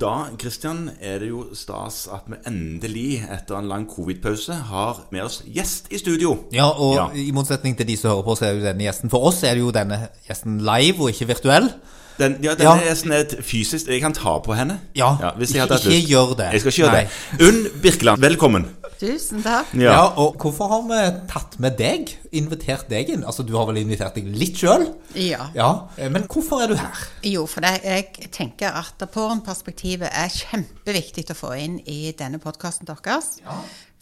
Da 0.00 0.28
Christian, 0.40 0.86
er 1.04 1.18
det 1.20 1.28
jo 1.28 1.42
stas 1.54 2.06
at 2.12 2.24
vi 2.30 2.38
endelig, 2.48 3.22
etter 3.28 3.58
en 3.58 3.66
lang 3.68 3.82
covid-pause, 3.90 4.54
har 4.70 5.02
med 5.12 5.20
oss 5.26 5.42
gjest 5.44 5.90
i 5.92 5.98
studio. 6.00 6.36
Ja, 6.52 6.70
og 6.70 6.94
Ja. 6.96 7.06
i 7.14 7.30
motsetning 7.30 7.76
til 7.76 7.86
de 7.86 7.96
som 7.96 8.10
hører 8.10 8.22
på, 8.24 8.36
så 8.38 8.46
er 8.46 8.54
jo 8.56 8.62
denne 8.64 8.86
gjesten 8.86 9.10
For 9.10 9.26
oss 9.28 9.42
er 9.44 9.54
det 9.54 9.60
jo 9.60 9.70
denne 9.70 10.08
gjesten 10.28 10.58
live 10.64 10.96
og 11.00 11.10
ikke 11.12 11.26
virtuell. 11.34 11.68
Den, 12.18 12.38
ja, 12.42 12.54
denne 12.54 12.76
Ja. 12.80 12.88
gjesten 12.88 13.12
er 13.12 13.20
et 13.20 13.36
fysisk 13.44 13.86
Jeg 13.88 14.00
kan 14.00 14.12
ta 14.12 14.38
på 14.38 14.54
henne. 14.54 14.80
Ja, 14.94 15.16
hvis 15.36 15.52
jeg 15.54 15.62
ikke- 15.68 15.90
ikke 15.92 16.08
gjør 16.08 16.36
det. 16.36 16.52
Jeg 16.52 16.60
skal 16.60 16.72
ikke 16.72 16.82
gjøre 16.82 16.92
Nei. 16.92 17.08
det. 17.38 17.48
Unn 17.48 17.82
Birkeland, 17.82 18.20
velkommen. 18.20 18.66
Tusen 19.02 19.42
takk. 19.42 19.72
Ja. 19.74 19.96
og 20.14 20.36
hvorfor 20.38 20.68
har 20.70 20.82
vi 20.86 20.98
tatt 21.30 21.56
med 21.62 21.74
deg? 21.80 22.12
Invitert 22.38 22.86
deg 22.92 23.10
inn? 23.10 23.24
Altså, 23.26 23.42
du 23.42 23.56
har 23.58 23.66
vel 23.66 23.80
invitert 23.82 24.14
deg 24.14 24.28
litt 24.38 24.60
sjøl? 24.62 24.84
Ja. 25.18 25.48
Ja. 25.58 25.70
eh, 25.98 26.06
Men 26.12 26.28
hvorfor 26.30 26.62
er 26.62 26.70
du 26.70 26.76
her? 26.78 27.00
Jo, 27.26 27.42
for 27.50 27.66
jeg 27.66 28.30
tenker 28.30 28.78
at 28.78 29.02
pårørendeperspektivet 29.02 30.06
er 30.06 30.30
kjempeviktig 30.30 31.26
å 31.34 31.38
få 31.38 31.50
inn 31.58 31.80
i 31.90 32.12
denne 32.14 32.38
podkasten 32.42 32.86
deres. 32.86 33.40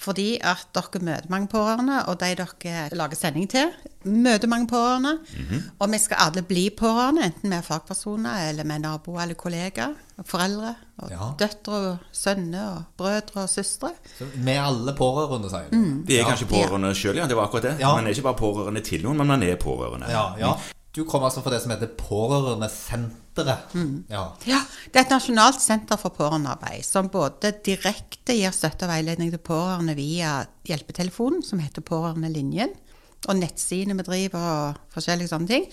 Fordi 0.01 0.39
at 0.41 0.63
dere 0.75 1.01
møter 1.05 1.29
mange 1.29 1.49
pårørende, 1.53 1.99
og 2.09 2.21
de 2.23 2.31
dere 2.39 2.87
lager 2.97 3.19
sending 3.21 3.51
til, 3.53 3.69
møter 4.09 4.49
mange 4.49 4.67
pårørende. 4.71 5.19
Og 5.79 5.91
vi 5.93 5.99
skal 6.01 6.17
alle 6.25 6.43
bli 6.43 6.71
pårørende, 6.73 7.27
enten 7.29 7.53
vi 7.53 7.57
er 7.59 7.67
fagpersoner, 7.67 8.49
eller 8.49 8.65
med 8.65 8.79
er 8.79 8.85
naboer 8.87 9.21
eller 9.27 9.35
kollegaer. 9.37 9.93
Foreldre. 10.25 10.75
Og 11.01 11.11
Ja. 11.11 11.29
døtre 11.39 11.73
og 11.73 11.97
sønner 12.13 12.65
og 12.71 12.83
brødre 12.97 13.43
og 13.43 13.49
søstre. 13.49 13.91
Så 14.19 14.25
Vi 14.35 14.51
er 14.51 14.63
alle 14.63 14.93
pårørende, 14.97 15.51
sier 15.51 15.69
du. 15.73 16.03
Vi 16.07 16.17
er 16.17 16.25
kanskje 16.25 16.47
pårørende 16.49 16.95
sjøl, 16.95 17.17
ja. 17.17 17.27
Det 17.27 17.37
var 17.37 17.45
akkurat 17.49 17.63
det. 17.63 17.77
Ja. 17.81 17.95
Man 17.97 18.07
er 18.07 18.11
ikke 18.11 18.23
bare 18.23 18.41
pårørende 18.41 18.81
til 18.81 19.03
noen, 19.03 19.17
men 19.17 19.27
man 19.27 19.43
er 19.43 19.57
pårørende. 19.57 20.09
Ja, 20.11 20.25
ja. 20.39 20.53
Du 20.97 21.05
kom 21.05 21.23
altså 21.25 21.41
fra 21.43 21.51
det 21.51 21.63
som 21.63 21.71
heter 21.71 21.87
Pårørendesenteret. 23.45 24.11
Ja. 24.11 24.25
Ja, 24.47 24.61
Det 24.93 24.97
er 25.01 25.05
et 25.07 25.11
nasjonalt 25.15 25.61
senter 25.63 25.97
for 26.01 26.11
pårørendearbeid 26.11 26.85
som 26.85 27.09
både 27.09 27.53
direkte 27.65 28.35
gir 28.37 28.51
støtte 28.53 28.85
og 28.87 28.93
veiledning 28.93 29.31
til 29.31 29.39
pårørende 29.39 29.95
via 29.97 30.47
hjelpetelefonen, 30.67 31.43
som 31.43 31.59
heter 31.59 31.83
Pårørendelinjen, 31.83 32.71
og 33.29 33.37
nettsidene 33.37 33.97
vi 33.99 34.03
driver 34.07 34.39
og 34.41 34.79
forskjellige 34.95 35.29
sånne 35.29 35.47
ting. 35.51 35.67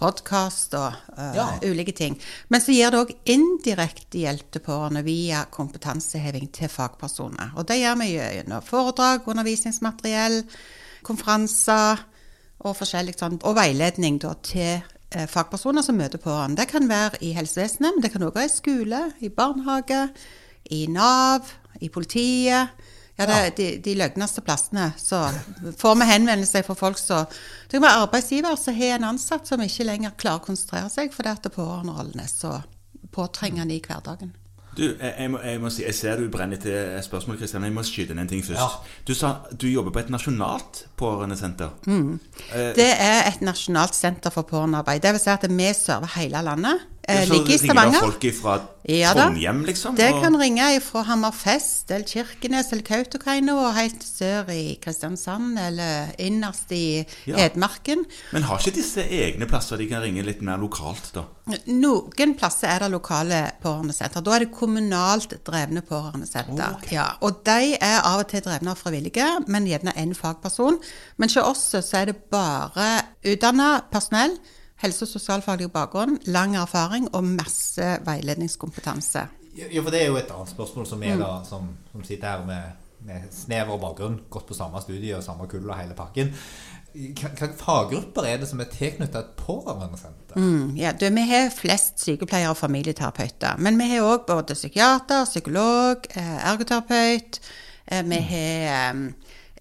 Podkast 0.00 0.74
og 0.74 0.92
uh, 1.18 1.32
Ja. 1.36 1.46
ulike 1.62 1.92
ting. 1.92 2.14
Men 2.48 2.60
så 2.60 2.72
gir 2.72 2.90
det 2.90 3.00
òg 3.00 3.10
indirekte 3.28 4.18
hjelp 4.22 4.50
til 4.52 4.60
pårørende 4.64 5.02
via 5.04 5.44
kompetanseheving 5.52 6.48
til 6.52 6.68
fagpersoner. 6.72 7.52
Og 7.56 7.66
det 7.68 7.80
gjør 7.82 7.98
vi 8.00 8.06
gjennom 8.16 8.62
foredrag, 8.64 9.28
undervisningsmateriell, 9.28 10.42
konferanser 11.04 12.00
og 12.64 12.76
forskjellig 12.76 13.16
sånn, 13.18 13.38
og 13.44 13.56
veiledning 13.56 14.18
da, 14.20 14.34
til 14.44 14.80
fagpersoner 15.10 15.82
som 15.82 15.98
møter 15.98 16.20
pårørende. 16.22 16.60
Det 16.60 16.68
kan 16.70 16.88
være 16.88 17.18
i 17.26 17.32
helsevesenet, 17.34 17.96
men 17.96 18.02
det 18.04 18.12
kan 18.12 18.22
også 18.22 18.38
være 18.38 18.50
i 18.50 18.54
skole, 18.54 19.00
i 19.20 19.28
barnehage, 19.28 20.08
i 20.70 20.86
Nav, 20.86 21.50
i 21.80 21.88
politiet. 21.88 22.68
Ja, 23.20 23.26
det 23.26 23.36
er 23.36 23.50
de, 23.56 23.66
de 23.84 23.94
løgneste 24.00 24.40
plassene. 24.40 24.92
Så 24.96 25.18
får 25.78 25.98
vi 26.00 26.08
henvendelser 26.08 26.64
fra 26.64 26.74
folk 26.78 26.98
som 26.98 27.26
Det 27.28 27.76
kan 27.76 27.82
være 27.82 28.06
arbeidsgiver 28.06 28.56
som 28.56 28.74
har 28.74 28.96
en 28.96 29.08
ansatt 29.12 29.48
som 29.48 29.60
ikke 29.60 29.84
lenger 29.84 30.14
klarer 30.16 30.40
å 30.40 30.46
konsentrere 30.46 30.88
seg 30.92 31.12
fordi 31.12 31.34
at 31.34 31.50
pårørenderollen 31.52 32.22
er 32.22 32.30
så 32.30 32.60
påtrengende 33.12 33.76
i 33.76 33.82
hverdagen. 33.84 34.32
Du, 34.76 34.82
jeg, 35.00 35.30
må, 35.30 35.38
jeg 35.44 35.58
må 35.60 35.70
si, 35.72 35.82
jeg 35.82 35.94
ser 35.98 36.20
du 36.20 36.28
brenner 36.30 36.56
til 36.62 37.00
spørsmål, 37.02 37.38
Kristian. 37.40 37.64
Jeg 37.66 37.74
må 37.74 37.82
skyte 37.82 38.14
inn 38.14 38.20
en 38.22 38.28
ting 38.30 38.44
først. 38.46 38.60
Ja. 38.60 38.68
Du 39.08 39.14
sa 39.18 39.32
du 39.50 39.66
jobber 39.66 39.90
på 39.96 39.98
et 40.04 40.10
nasjonalt 40.14 40.84
pårørendesenter. 41.00 41.72
Eh, 41.90 42.70
Det 42.78 42.86
er 42.94 43.26
et 43.32 43.42
nasjonalt 43.42 43.94
senter 43.98 44.30
for 44.30 44.42
pårørendearbeid. 44.46 45.02
Det 45.02 45.12
vil 45.16 45.20
si 45.24 45.30
at 45.34 45.46
vi 45.50 45.72
server 45.74 46.14
hele 46.16 46.42
landet. 46.46 46.86
Eh, 47.10 47.26
så 47.26 47.32
Ligger 47.32 47.50
i 47.50 47.56
ringer 47.56 47.74
da 47.74 47.80
Stavanger. 47.80 48.00
folk 48.00 48.34
fra 48.42 48.60
Ja. 48.88 49.12
Trondheim, 49.12 49.64
liksom? 49.66 49.94
Det 49.96 50.12
og- 50.14 50.22
kan 50.22 50.36
ringe 50.40 50.80
fra 50.80 51.02
Hammerfest 51.04 51.90
eller 51.90 52.06
Kirkenes 52.06 52.70
eller 52.72 52.82
Kautokeino 52.82 53.56
og 53.58 53.74
helt 53.74 54.02
sør 54.02 54.48
i 54.50 54.78
Kristiansand 54.82 55.58
eller 55.58 56.12
innerst 56.18 56.72
i 56.72 57.04
Ja. 57.26 57.36
Hedmarken. 57.36 58.04
Men 58.32 58.42
har 58.42 58.58
ikke 58.58 58.74
disse 58.74 59.02
egne 59.04 59.46
plasser 59.46 59.76
de 59.76 59.86
kan 59.86 60.00
ringe 60.02 60.22
litt 60.24 60.40
mer 60.42 60.56
lokalt, 60.56 61.12
da? 61.14 61.24
Noen 61.66 62.34
plasser 62.38 62.68
er 62.68 62.78
det 62.84 62.90
lokale 62.92 63.52
pårørendesenter. 63.62 64.22
Da 64.24 64.30
er 64.36 64.38
det 64.46 64.52
kommunalt 64.52 65.34
drevne 65.44 65.82
pårørendesenter. 65.82 66.76
Okay. 66.78 66.94
Ja, 66.96 67.06
og 67.20 67.44
de 67.44 67.76
er 67.80 68.00
av 68.04 68.20
og 68.20 68.28
til 68.28 68.40
drevne 68.40 68.70
av 68.70 68.76
frivillige, 68.78 69.26
men 69.48 69.66
gjerne 69.66 69.92
én 69.96 70.14
fagperson. 70.14 70.78
Men 71.18 71.28
hos 71.28 71.36
oss 71.36 71.84
så 71.84 71.96
er 72.00 72.04
det 72.06 72.16
bare 72.30 73.02
utdanna 73.26 73.82
personell, 73.92 74.38
helse- 74.82 75.06
og 75.06 75.12
sosialfaglig 75.12 75.70
bakgrunn, 75.72 76.18
lang 76.26 76.56
erfaring 76.56 77.08
og 77.14 77.24
masse 77.24 77.96
veiledningskompetanse. 78.06 79.26
Jo, 79.60 79.82
for 79.82 79.90
det 79.90 80.02
er 80.02 80.08
jo 80.08 80.18
et 80.20 80.30
annet 80.30 80.52
spørsmål 80.52 80.86
som 80.86 81.02
er 81.02 81.18
da, 81.20 81.32
som, 81.44 81.68
som 81.92 82.04
sitter 82.06 82.30
her 82.30 82.44
med, 82.46 82.76
med 83.06 83.30
snever 83.34 83.80
bakgrunn, 83.82 84.20
gått 84.30 84.46
på 84.48 84.56
samme 84.56 84.80
studie 84.84 85.16
og 85.16 85.24
samme 85.26 85.48
kull 85.50 85.66
og 85.68 85.76
hele 85.76 85.96
pakken. 85.98 86.32
Hva 86.90 87.46
faggrupper 87.54 88.26
er 88.26 88.40
det 88.42 88.48
som 88.50 88.60
er 88.62 88.70
tilknyttet 88.72 89.18
et 89.20 89.34
pårørendesenter? 89.38 90.34
Mm, 90.34 90.72
ja, 90.78 90.90
du, 90.90 91.04
vi 91.14 91.26
har 91.28 91.52
flest 91.54 92.02
sykepleiere 92.02 92.50
og 92.50 92.58
familieterapeuter. 92.58 93.60
Men 93.62 93.78
vi 93.78 93.86
har 93.92 94.06
òg 94.06 94.24
både 94.26 94.56
psykiater, 94.58 95.28
psykolog, 95.28 96.08
eh, 96.10 96.36
ergoterapeut. 96.50 97.38
Eh, 97.86 98.02
vi 98.10 98.18
har 98.32 98.90
eh, 98.90 99.04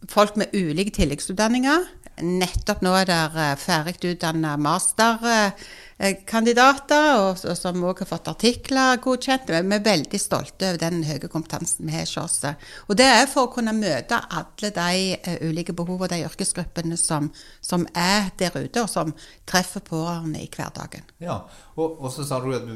folk 0.09 0.39
med 0.41 0.57
ulike 0.57 0.95
tilleggsutdanninger. 0.97 1.85
Nettopp 2.21 2.81
nå 2.83 2.91
er 2.99 3.05
det 3.09 3.17
eh, 3.39 3.55
ferdig 3.59 4.11
utdanna 4.13 4.51
masterkandidater, 4.59 7.07
og, 7.21 7.37
og 7.43 7.57
som 7.57 7.83
òg 7.87 7.99
har 8.03 8.09
fått 8.09 8.27
artikler 8.31 9.01
godkjent. 9.03 9.51
Vi 9.51 9.57
er 9.59 9.85
veldig 9.85 10.19
stolte 10.21 10.69
over 10.71 10.79
den 10.81 11.03
høye 11.07 11.27
kompetansen 11.31 11.87
vi 11.87 11.93
har 11.95 12.05
hos 12.05 12.17
oss. 12.23 12.39
Og 12.87 12.93
det 12.99 13.07
er 13.07 13.31
for 13.31 13.41
å 13.47 13.53
kunne 13.53 13.73
møte 13.77 14.25
alle 14.27 14.69
de 14.75 14.91
eh, 15.17 15.47
ulike 15.47 15.73
behovene 15.77 16.05
og 16.09 16.13
de 16.13 16.25
yrkesgruppene 16.27 16.97
som, 16.99 17.23
som 17.61 17.81
er 17.93 18.21
der 18.41 18.53
ute, 18.57 18.79
og 18.83 18.89
som 18.91 19.13
treffer 19.49 19.81
pårørende 19.85 20.39
i 20.43 20.51
hverdagen. 20.51 21.03
Ja, 21.23 21.37
og, 21.75 21.87
og 21.99 22.09
så 22.15 22.21
sa 22.27 22.35
du 22.43 22.49
at 22.57 22.65
du, 22.67 22.75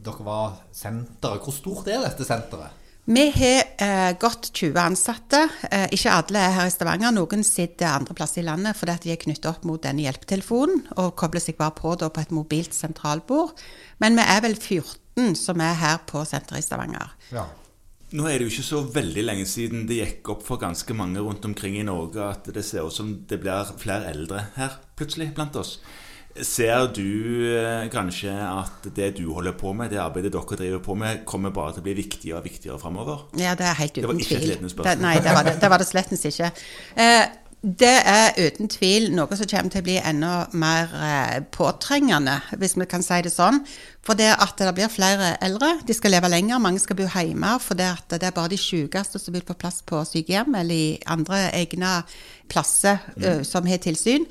dere 0.00 0.22
var 0.24 0.50
senteret. 0.72 1.42
Hvor 1.44 1.54
stort 1.54 1.88
er 1.92 2.00
dette 2.06 2.24
senteret? 2.26 2.79
Vi 3.10 3.22
har 3.34 3.62
eh, 3.82 4.12
godt 4.22 4.52
20 4.54 4.76
ansatte. 4.78 5.40
Eh, 5.66 5.88
ikke 5.96 6.12
alle 6.14 6.42
er 6.46 6.52
her 6.54 6.68
i 6.68 6.70
Stavanger. 6.70 7.10
Noen 7.10 7.40
sitter 7.42 7.88
andre 7.90 8.14
plasser 8.14 8.44
i 8.44 8.46
landet 8.46 8.78
fordi 8.78 8.92
at 8.94 9.02
de 9.02 9.10
er 9.10 9.18
knyttet 9.18 9.48
opp 9.50 9.64
mot 9.66 9.82
denne 9.82 10.04
hjelpetelefonen 10.04 10.84
og 10.94 11.16
kobler 11.18 11.42
seg 11.42 11.58
bare 11.58 11.74
på 11.74 11.96
da, 11.98 12.06
på 12.14 12.22
et 12.22 12.30
mobilt 12.30 12.76
sentralbord. 12.76 13.58
Men 13.98 14.14
vi 14.14 14.22
er 14.22 14.44
vel 14.44 14.54
14 14.54 15.34
som 15.40 15.58
er 15.64 15.74
her 15.80 15.98
på 16.06 16.22
senteret 16.22 16.62
i 16.62 16.68
Stavanger. 16.68 17.16
Ja. 17.34 17.48
Nå 18.14 18.28
er 18.30 18.38
det 18.38 18.46
jo 18.46 18.52
ikke 18.54 18.68
så 18.68 18.84
veldig 18.94 19.26
lenge 19.26 19.48
siden 19.50 19.88
det 19.90 19.98
gikk 19.98 20.30
opp 20.36 20.46
for 20.46 20.62
ganske 20.62 20.94
mange 20.94 21.18
rundt 21.18 21.50
omkring 21.50 21.80
i 21.80 21.86
Norge 21.86 22.22
at 22.30 22.46
det 22.54 22.62
ser 22.66 22.86
ut 22.86 22.94
som 22.94 23.10
det 23.26 23.40
blir 23.42 23.74
flere 23.82 24.06
eldre 24.14 24.46
her 24.54 24.78
plutselig 24.94 25.32
blant 25.34 25.58
oss. 25.58 25.80
Ser 26.36 26.86
du 26.94 27.02
eh, 27.50 27.88
kanskje 27.90 28.30
at 28.30 28.86
det 28.94 29.16
du 29.18 29.32
holder 29.34 29.56
på 29.58 29.72
med, 29.74 29.90
det 29.90 29.98
arbeidet 29.98 30.30
dere 30.32 30.58
driver 30.60 30.82
på 30.84 30.94
med, 30.94 31.24
kommer 31.26 31.50
bare 31.50 31.74
til 31.74 31.82
å 31.82 31.88
bli 31.88 31.96
viktigere 31.98 32.38
og 32.38 32.46
viktigere 32.46 32.78
framover? 32.78 33.26
Ja, 33.40 33.56
det 33.58 33.66
er 33.66 33.78
helt 33.80 33.98
uten 33.98 34.04
tvil. 34.04 34.06
Det 34.06 34.14
var 34.14 34.24
ikke 34.24 34.38
et 34.38 34.48
ledende 34.48 34.70
spørsmål. 34.70 34.94
Det, 34.94 35.04
nei, 35.04 35.14
det 35.24 35.34
var 35.34 35.48
det, 35.48 35.56
det, 35.60 35.70
var 35.72 35.82
det 35.82 35.88
slettens 35.90 36.22
ikke. 36.30 36.52
Eh, 37.02 37.24
det 37.60 37.96
er 38.08 38.38
uten 38.38 38.70
tvil 38.72 39.10
noe 39.12 39.36
som 39.36 39.48
kommer 39.50 39.72
til 39.74 39.82
å 39.82 39.84
bli 39.84 39.96
enda 39.98 40.30
mer 40.56 40.94
eh, 40.96 41.40
påtrengende, 41.52 42.38
hvis 42.56 42.78
vi 42.78 42.86
kan 42.88 43.04
si 43.04 43.18
det 43.26 43.34
sånn. 43.34 43.60
For 44.06 44.16
det 44.16 44.30
at 44.32 44.62
det 44.62 44.70
blir 44.78 44.88
flere 44.88 45.34
eldre, 45.44 45.74
de 45.84 45.96
skal 45.98 46.14
leve 46.14 46.30
lenger, 46.32 46.62
mange 46.62 46.80
skal 46.80 46.96
bo 46.96 47.10
hjemme. 47.10 47.52
For 47.60 47.76
det, 47.76 47.90
at 47.98 48.16
det 48.16 48.30
er 48.30 48.38
bare 48.38 48.54
de 48.54 48.60
sykeste 48.60 49.20
som 49.20 49.36
vil 49.36 49.44
få 49.44 49.58
plass 49.60 49.82
på 49.84 50.00
sykehjem 50.08 50.56
eller 50.62 50.86
i 50.86 50.88
andre 51.10 51.50
egne 51.58 51.98
plasser 52.48 53.02
eh, 53.18 53.42
som 53.44 53.68
har 53.68 53.82
tilsyn. 53.84 54.24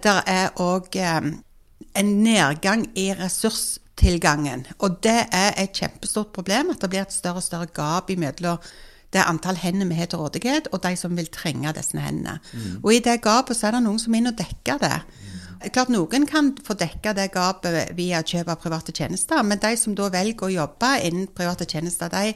Det 0.00 0.16
er 0.26 0.52
òg 0.60 0.96
en 1.00 2.12
nedgang 2.24 2.86
i 2.98 3.10
ressurstilgangen. 3.18 4.66
Og 4.78 5.00
det 5.04 5.26
er 5.32 5.56
et 5.60 5.74
kjempestort 5.76 6.32
problem 6.32 6.70
at 6.72 6.80
det 6.80 6.90
blir 6.92 7.04
et 7.04 7.12
større 7.12 7.42
og 7.42 7.46
større 7.46 7.68
gap 7.74 8.10
imellom 8.10 8.62
det 9.10 9.24
antall 9.26 9.58
hender 9.58 9.88
vi 9.90 9.96
har 9.98 10.06
til 10.06 10.20
rådighet, 10.22 10.68
og 10.70 10.82
de 10.84 10.94
som 10.96 11.16
vil 11.18 11.26
trenge 11.34 11.72
disse 11.74 11.98
hendene. 11.98 12.38
Og 12.84 12.94
i 12.94 13.02
det 13.02 13.18
gapet 13.24 13.58
så 13.58 13.66
er 13.66 13.76
det 13.76 13.82
noen 13.82 13.98
som 13.98 14.14
er 14.14 14.22
inne 14.22 14.30
og 14.30 14.38
dekker 14.38 14.78
det. 14.78 14.98
Klart 15.74 15.90
Noen 15.92 16.24
kan 16.30 16.54
få 16.64 16.72
dekka 16.78 17.12
det 17.12 17.32
gapet 17.34 17.90
via 17.98 18.22
kjøp 18.24 18.48
av 18.48 18.60
private 18.62 18.94
tjenester, 18.96 19.42
men 19.44 19.60
de 19.60 19.74
som 19.76 19.96
da 19.98 20.06
velger 20.08 20.46
å 20.46 20.54
jobbe 20.54 20.92
innen 21.04 21.26
private 21.36 21.66
tjenester, 21.68 22.08
de, 22.08 22.32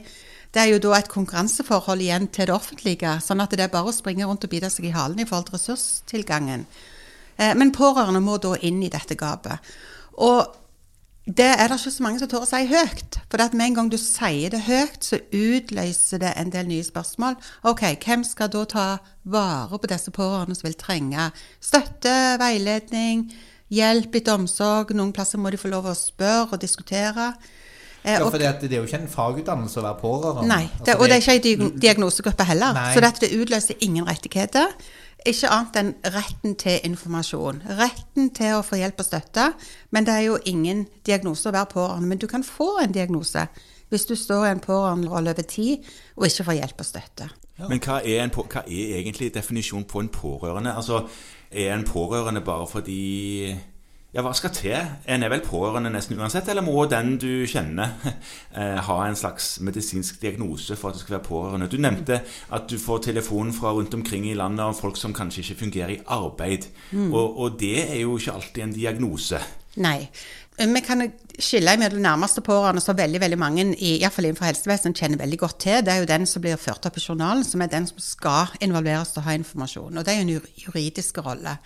det 0.53 0.61
er 0.61 0.69
jo 0.69 0.81
da 0.83 0.99
et 0.99 1.09
konkurranseforhold 1.09 2.03
igjen 2.05 2.27
til 2.27 2.51
det 2.51 2.53
offentlige. 2.53 3.15
Sånn 3.23 3.41
at 3.41 3.55
det 3.55 3.65
er 3.65 3.73
bare 3.73 3.89
å 3.89 3.95
springe 3.95 4.27
rundt 4.27 4.45
og 4.45 4.51
bite 4.51 4.69
seg 4.69 4.91
i 4.91 4.93
halen 4.93 5.23
i 5.23 5.25
forhold 5.25 5.49
til 5.49 5.57
ressurstilgangen. 5.57 6.67
Eh, 7.37 7.55
Men 7.55 7.71
pårørende 7.71 8.21
må 8.23 8.37
da 8.41 8.55
inn 8.61 8.83
i 8.83 8.89
dette 8.89 9.15
gapet. 9.15 9.59
Og 10.17 10.55
det 11.25 11.47
er 11.57 11.67
det 11.67 11.79
ikke 11.79 11.91
så 11.91 12.03
mange 12.05 12.19
som 12.21 12.29
tør 12.29 12.43
å 12.45 12.47
si 12.47 12.61
høyt. 12.69 13.17
For 13.31 13.41
med 13.57 13.65
en 13.65 13.77
gang 13.79 13.89
du 13.89 13.97
sier 13.97 14.53
det 14.53 14.61
høyt, 14.67 15.01
så 15.01 15.17
utløser 15.33 16.21
det 16.21 16.33
en 16.37 16.51
del 16.53 16.67
nye 16.69 16.85
spørsmål. 16.85 17.35
Ok, 17.65 17.81
hvem 18.05 18.23
skal 18.23 18.51
da 18.53 18.63
ta 18.69 18.85
vare 19.25 19.79
på 19.79 19.89
disse 19.89 20.13
pårørende 20.13 20.55
som 20.55 20.67
vil 20.69 20.77
trenge 20.77 21.31
støtte, 21.59 22.13
veiledning, 22.39 23.31
hjelp 23.73 24.15
etter 24.21 24.37
omsorg? 24.37 24.93
Noen 24.93 25.13
plasser 25.17 25.41
må 25.41 25.49
de 25.49 25.57
få 25.57 25.73
lov 25.73 25.89
å 25.89 25.95
spørre 25.97 26.53
og 26.53 26.61
diskutere. 26.61 27.33
Eh, 28.05 28.19
Ja, 28.19 28.29
for 28.29 28.37
det, 28.37 28.51
det 28.61 28.73
er 28.77 28.83
jo 28.83 28.85
ikke 28.85 29.01
en 29.01 29.09
fagutdannelse 29.09 29.81
å 29.81 29.87
være 29.87 30.01
pårørende. 30.03 30.45
Nei, 30.47 30.69
det, 30.77 30.93
Altså, 30.93 30.99
og 31.01 31.09
det 31.09 31.17
er 31.17 31.39
ikke 31.39 31.55
en 31.65 31.79
diagnosegruppe 31.81 32.45
heller. 32.45 32.77
Nei. 32.77 32.93
Så 32.93 33.01
dette 33.01 33.33
utløser 33.33 33.81
ingen 33.81 34.05
rettigheter. 34.05 34.77
Ikke 35.25 35.49
annet 35.49 35.77
enn 35.79 35.93
retten 36.13 36.53
til 36.61 36.83
informasjon. 36.85 37.63
Retten 37.79 38.29
til 38.35 38.59
å 38.59 38.65
få 38.65 38.77
hjelp 38.77 38.99
og 39.01 39.07
støtte. 39.07 39.47
Men 39.89 40.05
det 40.05 40.13
er 40.13 40.27
jo 40.27 40.35
ingen 40.45 40.85
diagnose 41.07 41.49
å 41.49 41.55
være 41.55 41.71
pårørende. 41.71 42.09
Men 42.11 42.21
du 42.21 42.27
kan 42.29 42.45
få 42.45 42.75
en 42.83 42.93
diagnose 42.93 43.47
hvis 43.89 44.05
du 44.09 44.15
står 44.17 44.45
i 44.45 44.51
en 44.51 44.61
pårørenderolle 44.61 45.33
over 45.33 45.45
tid 45.49 45.85
og 46.17 46.27
ikke 46.27 46.45
får 46.47 46.57
hjelp 46.59 46.79
og 46.81 46.87
støtte. 46.87 47.29
Men 47.69 47.79
hva 47.79 48.01
er, 48.03 48.25
på, 48.33 48.43
hva 48.51 48.65
er 48.65 48.97
egentlig 48.99 49.31
definisjonen 49.33 49.87
på 49.87 50.01
en 50.03 50.11
pårørende? 50.13 50.75
Altså, 50.75 51.05
Er 51.51 51.73
en 51.73 51.85
pårørende 51.85 52.41
bare 52.41 52.67
fordi 52.67 53.55
Ja, 54.15 54.21
hva 54.23 54.31
skal 54.31 54.53
til? 54.55 54.75
En 55.11 55.25
er 55.25 55.31
vel 55.33 55.41
pårørende 55.43 55.89
nesten 55.91 56.15
uansett, 56.15 56.47
eller 56.47 56.63
må 56.63 56.85
den 56.87 57.17
du 57.19 57.43
kjenner 57.51 57.97
eh, 58.55 58.77
ha 58.87 58.95
en 59.03 59.17
slags 59.19 59.57
medisinsk 59.59 60.21
diagnose 60.21 60.77
for 60.79 60.89
at 60.89 60.95
du 60.95 61.01
skal 61.01 61.17
være 61.17 61.25
pårørende? 61.25 61.67
Du 61.67 61.75
nevnte 61.83 62.21
at 62.55 62.69
du 62.71 62.77
får 62.79 63.09
telefon 63.09 63.51
fra 63.53 63.73
rundt 63.75 63.93
omkring 63.97 64.29
i 64.29 64.37
landet 64.39 64.63
om 64.63 64.77
folk 64.77 64.95
som 64.95 65.11
kanskje 65.13 65.43
ikke 65.43 65.59
fungerer 65.65 65.91
i 65.97 65.99
arbeid. 66.15 66.69
Og, 66.95 67.35
og 67.43 67.57
det 67.59 67.89
er 67.89 67.99
jo 68.05 68.15
ikke 68.15 68.37
alltid 68.37 68.63
en 68.63 68.75
diagnose. 68.77 69.41
Nei. 69.83 69.97
Vi 70.55 70.81
kan 70.87 71.03
skille 71.35 71.73
mellom 71.75 71.99
nærmeste 72.05 72.39
pårørende, 72.45 72.79
som 72.79 72.95
veldig 72.95 73.19
veldig 73.19 73.39
mange 73.39 73.65
i, 73.75 73.97
i 73.97 73.99
innenfor 73.99 74.47
helsevesenet 74.47 75.01
kjenner 75.01 75.19
veldig 75.19 75.39
godt 75.41 75.57
til. 75.65 75.81
Det 75.83 75.91
er 75.91 75.99
jo 75.99 76.07
den 76.13 76.23
som 76.31 76.45
blir 76.45 76.55
ført 76.55 76.87
opp 76.87 76.95
i 76.95 77.03
journalen, 77.03 77.43
som 77.43 77.59
er 77.59 77.73
den 77.73 77.89
som 77.91 77.99
skal 77.99 78.55
involveres 78.63 79.11
til 79.11 79.19
å 79.19 79.25
ha 79.27 79.35
informasjon. 79.35 79.97
Og 79.99 80.07
det 80.07 80.13
er 80.13 80.21
jo 80.21 80.27
en 80.29 80.33
jur- 80.37 80.63
juridisk 80.69 81.19
rolle. 81.27 81.57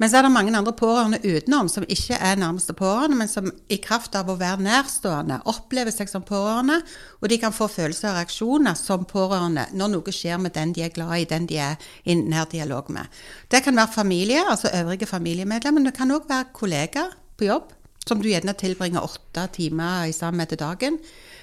Men 0.00 0.10
så 0.10 0.18
er 0.18 0.26
det 0.26 0.32
mange 0.34 0.54
andre 0.56 0.72
pårørende 0.76 1.20
utenom 1.22 1.68
som 1.70 1.84
ikke 1.84 2.16
er 2.16 2.38
nærmeste 2.40 2.74
pårørende, 2.76 3.18
men 3.18 3.30
som 3.30 3.50
i 3.72 3.78
kraft 3.82 4.16
av 4.18 4.30
å 4.30 4.38
være 4.40 4.64
nærstående 4.64 5.40
opplever 5.50 5.94
seg 5.94 6.10
som 6.10 6.24
pårørende, 6.26 6.80
og 7.20 7.30
de 7.30 7.38
kan 7.42 7.54
få 7.54 7.68
følelser 7.70 8.10
og 8.10 8.18
reaksjoner 8.20 8.78
som 8.78 9.04
pårørende 9.08 9.68
når 9.76 9.92
noe 9.94 10.14
skjer 10.14 10.40
med 10.42 10.56
den 10.56 10.72
de 10.76 10.86
er 10.86 10.94
glad 10.94 11.14
i, 11.18 11.28
den 11.28 11.46
de 11.50 11.60
er 11.62 11.90
i 12.04 12.16
nær 12.18 12.48
dialog 12.52 12.90
med. 12.94 13.10
Det 13.52 13.62
kan 13.64 13.76
være 13.78 13.94
familie, 13.94 14.42
altså 14.48 14.72
øvrige 14.74 15.10
familiemedlemmer, 15.10 15.80
men 15.80 15.90
det 15.90 15.98
kan 15.98 16.14
òg 16.14 16.26
være 16.30 16.50
kollegaer 16.56 17.12
på 17.38 17.50
jobb, 17.50 17.70
som 18.06 18.22
du 18.22 18.30
gjerne 18.30 18.56
tilbringer 18.58 19.04
åtte 19.04 19.46
timer 19.54 20.10
sammen 20.16 20.42
med 20.42 20.50
til 20.50 20.62
dagen. 20.62 20.98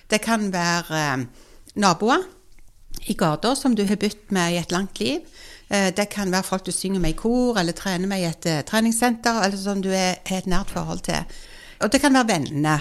Det 0.10 0.19
kan 0.25 0.50
være 0.54 1.00
eh, 1.00 1.24
naboer 1.80 2.25
i 3.07 3.16
gata 3.16 3.54
som 3.56 3.75
du 3.75 3.86
har 3.88 4.00
bytt 4.02 4.31
med 4.36 4.56
i 4.56 4.60
et 4.60 4.74
langt 4.74 5.00
liv. 5.00 5.24
Eh, 5.69 5.92
Det 5.95 6.10
kan 6.10 6.31
være 6.31 6.44
folk 6.44 6.66
du 6.66 6.71
synger 6.71 7.00
med 7.00 7.10
i 7.10 7.18
kor, 7.19 7.57
eller 7.60 7.74
trener 7.74 8.07
med 8.07 8.19
i 8.21 8.25
et 8.30 8.45
eh, 8.45 8.62
treningssenter, 8.63 9.44
eller 9.45 9.57
som 9.57 9.81
du 9.81 9.89
er- 9.89 10.18
har 10.25 10.38
et 10.38 10.45
nært 10.48 10.69
forhold 10.74 11.01
til. 11.04 11.25
Og 11.81 11.92
det 11.92 12.01
kan 12.01 12.13
være 12.13 12.27
vennene. 12.27 12.80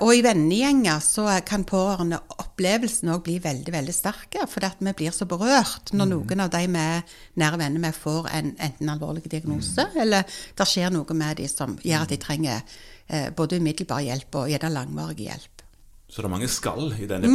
Og 0.00 0.10
i 0.14 0.20
vennegjenger 0.22 0.98
så 1.00 1.40
kan 1.46 1.64
pårørendeopplevelsen 1.64 3.08
òg 3.14 3.22
bli 3.24 3.38
veldig 3.40 3.72
veldig 3.72 3.94
sterke, 3.94 4.46
fordi 4.48 4.66
at 4.66 4.76
vi 4.80 4.92
blir 4.92 5.10
så 5.14 5.24
berørt 5.28 5.92
når 5.92 6.06
noen 6.10 6.40
av 6.44 6.50
de 6.52 6.66
vi 6.66 6.78
er 6.78 7.02
nære 7.36 7.58
venner 7.58 7.80
med, 7.80 7.94
får 7.94 8.28
en 8.32 8.56
enten 8.60 8.88
alvorlig 8.92 9.24
diagnose, 9.30 9.86
eller 9.96 10.22
det 10.56 10.66
skjer 10.68 10.90
noe 10.92 11.14
med 11.14 11.36
de 11.40 11.48
som 11.48 11.76
gjør 11.78 12.02
at 12.02 12.08
de 12.12 12.16
trenger 12.16 12.62
eh, 13.08 13.30
både 13.30 13.56
umiddelbar 13.60 14.02
hjelp 14.04 14.34
og 14.34 14.48
gjerne 14.52 14.72
langvarig 14.74 15.16
hjelp. 15.30 15.62
Så 16.10 16.20
det 16.22 16.24
er 16.28 16.34
mange 16.36 16.48
skall 16.48 16.92
i 16.92 17.06
denne 17.06 17.28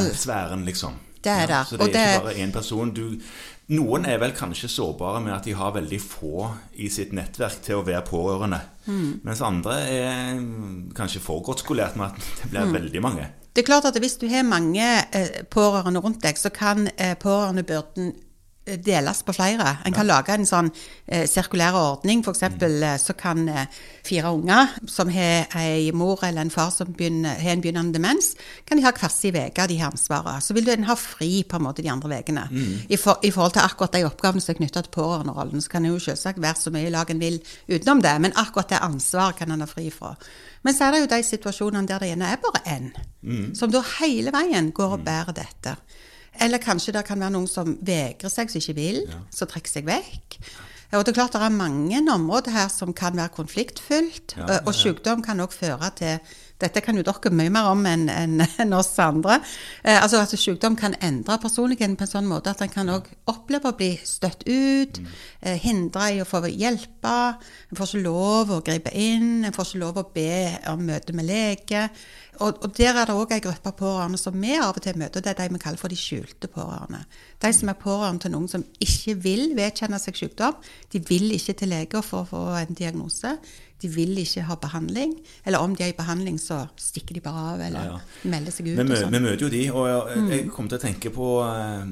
pårørende-sfæren, 0.00 0.64
liksom. 0.66 0.92
Det 1.22 1.32
er 1.32 1.46
det. 1.46 1.62
Så 1.68 1.76
det 1.76 1.94
er 1.94 2.14
ikke 2.16 2.24
bare 2.24 2.34
én 2.46 2.52
person. 2.52 2.90
Du, 2.96 3.20
noen 3.76 4.04
er 4.08 4.18
vel 4.18 4.32
kanskje 4.32 4.68
sårbare 4.72 5.20
med 5.20 5.32
at 5.34 5.44
de 5.44 5.52
har 5.54 5.72
veldig 5.74 6.00
få 6.00 6.48
i 6.80 6.88
sitt 6.88 7.12
nettverk 7.12 7.60
til 7.62 7.74
å 7.80 7.84
være 7.86 8.02
pårørende. 8.08 8.60
Mm. 8.86 9.20
Mens 9.24 9.40
andre 9.44 9.76
er 9.90 10.40
kanskje 10.96 11.20
for 11.20 11.42
godt 11.46 11.60
skolert 11.66 11.96
med 12.00 12.06
at 12.06 12.16
det 12.42 12.50
blir 12.50 12.64
Mm. 12.66 12.72
veldig 12.74 13.02
mange. 13.02 13.26
Det 13.56 13.62
er 13.62 13.66
klart 13.66 13.84
at 13.84 13.98
hvis 13.98 14.16
du 14.16 14.28
har 14.28 14.42
mange 14.46 14.82
eh, 15.12 15.42
pårørende 15.50 16.00
rundt 16.00 16.22
deg, 16.22 16.36
så 16.38 16.48
kan 16.50 16.88
eh, 16.96 17.14
pårørendebyrden 17.18 18.12
deles 18.78 19.22
på 19.26 19.34
flere. 19.34 19.76
En 19.86 19.94
kan 19.94 20.06
lage 20.08 20.34
en 20.34 20.46
sånn 20.48 20.70
eh, 21.06 21.26
sirkulær 21.28 21.76
ordning. 21.78 22.22
F.eks. 22.24 22.44
Mm. 22.60 22.98
så 23.00 23.14
kan 23.18 23.48
eh, 23.48 23.80
fire 24.06 24.32
unger 24.34 24.74
som 24.90 25.10
har 25.12 25.50
ei 25.58 25.90
mor 25.96 26.22
eller 26.26 26.44
en 26.44 26.52
far 26.52 26.70
som 26.74 26.92
har 26.94 27.52
en 27.52 27.62
begynnende 27.62 27.96
demens, 27.96 28.34
kan 28.68 28.78
de 28.78 28.84
ha 28.84 28.92
hver 28.92 29.12
sin 29.12 29.36
uke 29.36 29.66
de 29.70 29.78
har 29.80 29.92
ansvaret. 29.92 30.44
Så 30.44 30.54
vil 30.56 30.66
du 30.66 30.72
en 30.74 30.88
ha 30.88 30.96
fri 30.98 31.42
på 31.44 31.58
en 31.58 31.66
måte 31.66 31.82
de 31.82 31.90
andre 31.92 32.20
ukene. 32.20 32.46
I, 32.88 32.96
for, 32.96 33.18
I 33.22 33.32
forhold 33.34 33.56
til 33.56 33.64
akkurat 33.64 33.96
de 33.96 34.04
oppgavene 34.08 34.42
som 34.44 34.54
er 34.54 34.60
knytta 34.60 34.84
til 34.84 34.94
pårørenderollen, 34.94 35.62
så 35.62 35.70
kan 35.70 35.86
det 35.86 35.92
jo 35.92 36.02
selvsagt 36.10 36.42
være 36.42 36.60
så 36.60 36.72
mye 36.74 36.88
i 36.88 36.94
lag 36.94 37.10
en 37.10 37.22
vil 37.22 37.40
utenom 37.68 38.02
det, 38.04 38.14
men 38.20 38.36
akkurat 38.36 38.70
det 38.72 38.82
ansvaret 38.84 39.38
kan 39.40 39.52
en 39.52 39.64
ha 39.64 39.70
fri 39.70 39.90
fra. 39.94 40.14
Men 40.62 40.76
så 40.76 40.86
er 40.86 40.92
det 40.92 41.00
jo 41.04 41.10
de 41.14 41.22
situasjonene 41.24 41.88
der 41.88 42.02
det 42.02 42.12
gjerne 42.12 42.34
er 42.34 42.42
bare 42.42 42.62
én, 42.68 42.90
som 43.56 43.72
da 43.72 43.82
hele 43.98 44.32
veien 44.34 44.72
går 44.76 44.98
og 44.98 45.04
bærer 45.06 45.36
dette. 45.36 45.76
Eller 46.40 46.58
kanskje 46.62 46.92
det 46.92 47.04
kan 47.08 47.20
være 47.20 47.32
noen 47.34 47.48
som 47.50 47.76
vegrer 47.82 48.30
seg, 48.30 48.50
som 48.50 48.60
ikke 48.60 48.74
vil, 48.76 49.00
som 49.34 49.48
trekker 49.50 49.70
seg 49.70 49.84
vekk. 49.88 50.38
Og 50.92 51.04
det 51.06 51.12
er 51.12 51.18
klart 51.20 51.32
det 51.36 51.42
er 51.46 51.54
mange 51.54 52.00
områder 52.12 52.50
her 52.50 52.68
som 52.68 52.92
kan 52.92 53.14
være 53.16 53.28
konfliktfylt, 53.36 54.34
Ja, 54.36 54.42
og- 54.58 54.66
og 54.66 54.74
sykdom 54.74 55.22
kan 55.22 55.38
òg 55.40 55.52
føre 55.52 55.90
til 55.96 56.18
dette 56.60 56.82
kan 56.84 56.94
jo 56.96 57.02
dere 57.02 57.30
mye 57.32 57.48
mer 57.48 57.70
om 57.70 57.86
enn 57.86 58.08
en, 58.10 58.40
en 58.58 58.72
oss 58.76 58.98
andre. 58.98 59.38
Eh, 59.82 59.96
altså 60.02 60.18
at 60.20 60.28
Sykdom 60.28 60.76
kan 60.76 60.94
endre 61.00 61.38
personligheten 61.40 61.96
på 61.96 62.02
en 62.04 62.10
sånn 62.10 62.26
måte 62.28 62.50
at 62.50 62.60
en 62.60 62.68
kan 62.68 62.86
òg 62.88 63.06
oppleve 63.32 63.70
å 63.72 63.76
bli 63.76 63.96
støtt 64.04 64.44
ut, 64.46 65.00
eh, 65.40 65.56
hindre 65.56 66.10
i 66.12 66.20
å 66.20 66.26
få 66.28 66.42
hjelpe. 66.52 67.38
En 67.70 67.76
får 67.78 67.86
ikke 67.94 68.02
lov 68.04 68.48
å 68.50 68.62
gripe 68.62 68.92
inn, 68.92 69.44
en 69.44 69.52
får 69.52 69.64
ikke 69.70 69.80
lov 69.80 69.94
å 70.02 70.12
be 70.12 70.58
om 70.68 70.84
møte 70.84 71.14
med 71.14 71.24
lege. 71.30 71.88
Og, 72.40 72.56
og 72.64 72.72
der 72.78 72.96
er 72.96 73.04
det 73.10 73.14
òg 73.16 73.32
ei 73.36 73.40
gruppe 73.44 73.72
pårørende 73.76 74.18
som 74.20 74.36
vi 74.40 74.54
av 74.56 74.72
og 74.74 74.82
til 74.82 74.96
møter, 74.98 75.20
og 75.20 75.26
det 75.26 75.34
er 75.34 75.40
de 75.48 75.54
vi 75.54 75.60
kaller 75.62 75.80
for 75.80 75.92
de 75.92 75.98
skjulte 76.00 76.48
pårørende. 76.48 77.02
De 77.44 77.52
som 77.52 77.68
er 77.68 77.76
pårørende 77.80 78.24
til 78.26 78.32
noen 78.32 78.48
som 78.48 78.64
ikke 78.80 79.16
vil 79.24 79.50
vedkjenne 79.58 80.00
seg 80.00 80.16
sykdom. 80.16 80.56
De 80.92 81.02
vil 81.08 81.30
ikke 81.36 81.52
til 81.60 81.68
lege 81.74 82.00
for 82.06 82.24
å 82.24 82.30
få 82.32 82.44
en 82.62 82.74
diagnose. 82.78 83.36
De 83.80 83.88
vil 83.88 84.18
ikke 84.20 84.42
ha 84.44 84.56
behandling. 84.60 85.14
Eller 85.48 85.58
om 85.64 85.72
de 85.76 85.84
er 85.86 85.92
i 85.94 85.96
behandling, 85.96 86.36
så 86.40 86.66
stikker 86.76 87.16
de 87.16 87.22
bare 87.24 87.44
av 87.54 87.60
eller 87.64 87.80
Ja, 87.86 87.92
ja. 87.96 88.28
melder 88.28 88.52
seg 88.52 88.66
ut. 88.68 88.76
Vi, 88.76 88.84
mø 88.84 88.96
sånn. 89.00 89.12
vi 89.14 89.20
møter 89.24 89.44
jo 89.46 89.48
de, 89.48 89.62
og 89.72 89.86
jeg, 89.88 90.18
Mm. 90.20 90.28
jeg 90.30 90.50
kom 90.52 90.68
til 90.68 90.76
å 90.78 90.82
tenke 90.82 91.10
på 91.14 91.28
eh, 91.48 91.86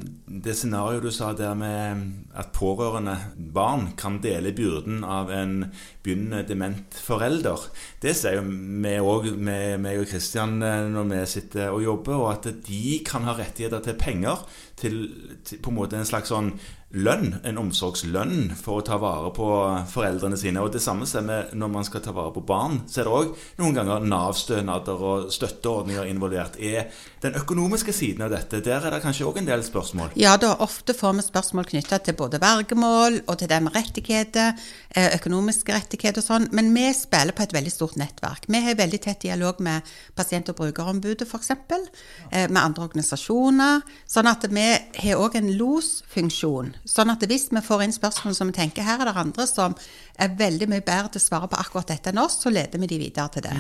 det 0.45 0.55
scenarioet 0.57 1.03
du 1.03 1.11
sa 1.11 1.33
der 1.33 1.55
med 1.55 2.27
at 2.37 2.53
pårørende 2.53 3.17
barn 3.55 3.93
kan 3.97 4.21
dele 4.21 4.53
byrden 4.53 5.03
av 5.05 5.31
en 5.33 5.73
begynnende 6.05 6.47
dement 6.47 6.93
forelder. 6.93 7.57
Det 8.01 8.15
sier 8.17 8.37
jo 8.37 8.43
vi 8.45 8.99
òg, 9.01 9.39
meg 9.81 9.99
og 9.99 10.07
Kristian, 10.09 10.38
når 10.47 11.09
vi 11.11 11.21
sitter 11.27 11.73
og 11.73 11.83
jobber, 11.83 12.17
og 12.17 12.33
at 12.37 12.51
de 12.67 12.99
kan 13.07 13.27
ha 13.27 13.35
rettigheter 13.39 13.83
til 13.85 13.99
penger. 13.99 14.45
Til, 14.79 14.99
til 15.45 15.59
på 15.63 15.73
en 15.73 15.79
måte 15.81 15.99
en 15.99 16.07
slags 16.07 16.31
sånn 16.31 16.53
lønn, 16.97 17.35
en 17.45 17.59
omsorgslønn, 17.61 18.55
for 18.57 18.81
å 18.81 18.85
ta 18.87 18.97
vare 19.01 19.29
på 19.37 19.47
foreldrene 19.93 20.39
sine. 20.41 20.63
Og 20.65 20.73
det 20.73 20.81
samme 20.81 21.05
vi 21.05 21.59
når 21.61 21.73
man 21.73 21.85
skal 21.85 22.01
ta 22.01 22.15
vare 22.17 22.33
på 22.33 22.41
barn. 22.49 22.81
Så 22.89 23.03
er 23.03 23.09
det 23.09 23.13
òg 23.13 23.35
noen 23.61 23.77
ganger 23.77 24.07
Nav-stønader 24.09 25.05
og 25.11 25.27
støtteordninger 25.35 26.09
involvert. 26.09 26.57
Er 26.57 26.89
den 27.21 27.37
økonomiske 27.37 27.93
siden 27.93 28.25
av 28.25 28.33
dette, 28.33 28.63
der 28.65 28.87
er 28.87 28.97
det 28.97 29.03
kanskje 29.05 29.27
òg 29.29 29.41
en 29.43 29.51
del 29.51 29.65
spørsmål? 29.67 30.15
Ja, 30.17 30.37
da 30.41 30.55
ofte 30.65 30.97
får 30.97 31.19
vi 31.19 31.27
spørsmål 31.27 31.69
knytta 31.69 32.01
til 32.07 32.17
både 32.17 32.41
vergemål 32.41 33.21
og 33.27 33.37
til 33.37 33.53
det 33.53 33.61
med 33.67 33.77
rettigheter, 33.77 34.57
eh, 34.95 35.11
økonomiske 35.19 35.77
rettigheter 35.77 36.23
og 36.23 36.29
sånn, 36.29 36.49
men 36.57 36.73
vi 36.73 36.87
spiller 36.97 37.37
på 37.37 37.45
et 37.45 37.53
veldig 37.53 37.75
stort 37.75 38.01
nettverk. 38.01 38.49
Vi 38.49 38.65
har 38.65 38.81
veldig 38.81 39.03
tett 39.05 39.27
dialog 39.27 39.61
med 39.61 39.83
pasient- 40.17 40.49
og 40.49 40.57
brukerombudet 40.57 41.29
f.eks., 41.29 41.51
eh, 41.51 42.49
med 42.49 42.63
andre 42.63 42.89
organisasjoner, 42.89 43.83
sånn 44.09 44.33
at 44.33 44.49
vi 44.49 44.69
har 45.03 45.21
òg 45.21 45.37
en 45.37 45.53
losfunksjon. 45.59 46.78
Sånn 46.89 47.13
at 47.13 47.25
hvis 47.29 47.51
vi 47.53 47.61
får 47.65 47.83
inn 47.85 47.93
spørsmål 47.93 48.37
som 48.37 48.49
vi 48.49 48.57
tenker 48.57 48.87
her 48.87 49.03
er 49.03 49.11
det 49.11 49.21
andre 49.21 49.45
som 49.49 49.75
er 50.17 50.33
veldig 50.39 50.71
mye 50.73 50.85
bedre 50.85 51.13
til 51.13 51.21
å 51.21 51.27
svare 51.27 51.51
på 51.53 51.59
akkurat 51.61 51.91
dette 51.93 52.13
enn 52.13 52.21
oss, 52.23 52.39
så 52.41 52.53
leder 52.53 52.81
vi 52.81 52.89
de 52.89 53.01
videre 53.03 53.29
til 53.35 53.45
det. 53.45 53.55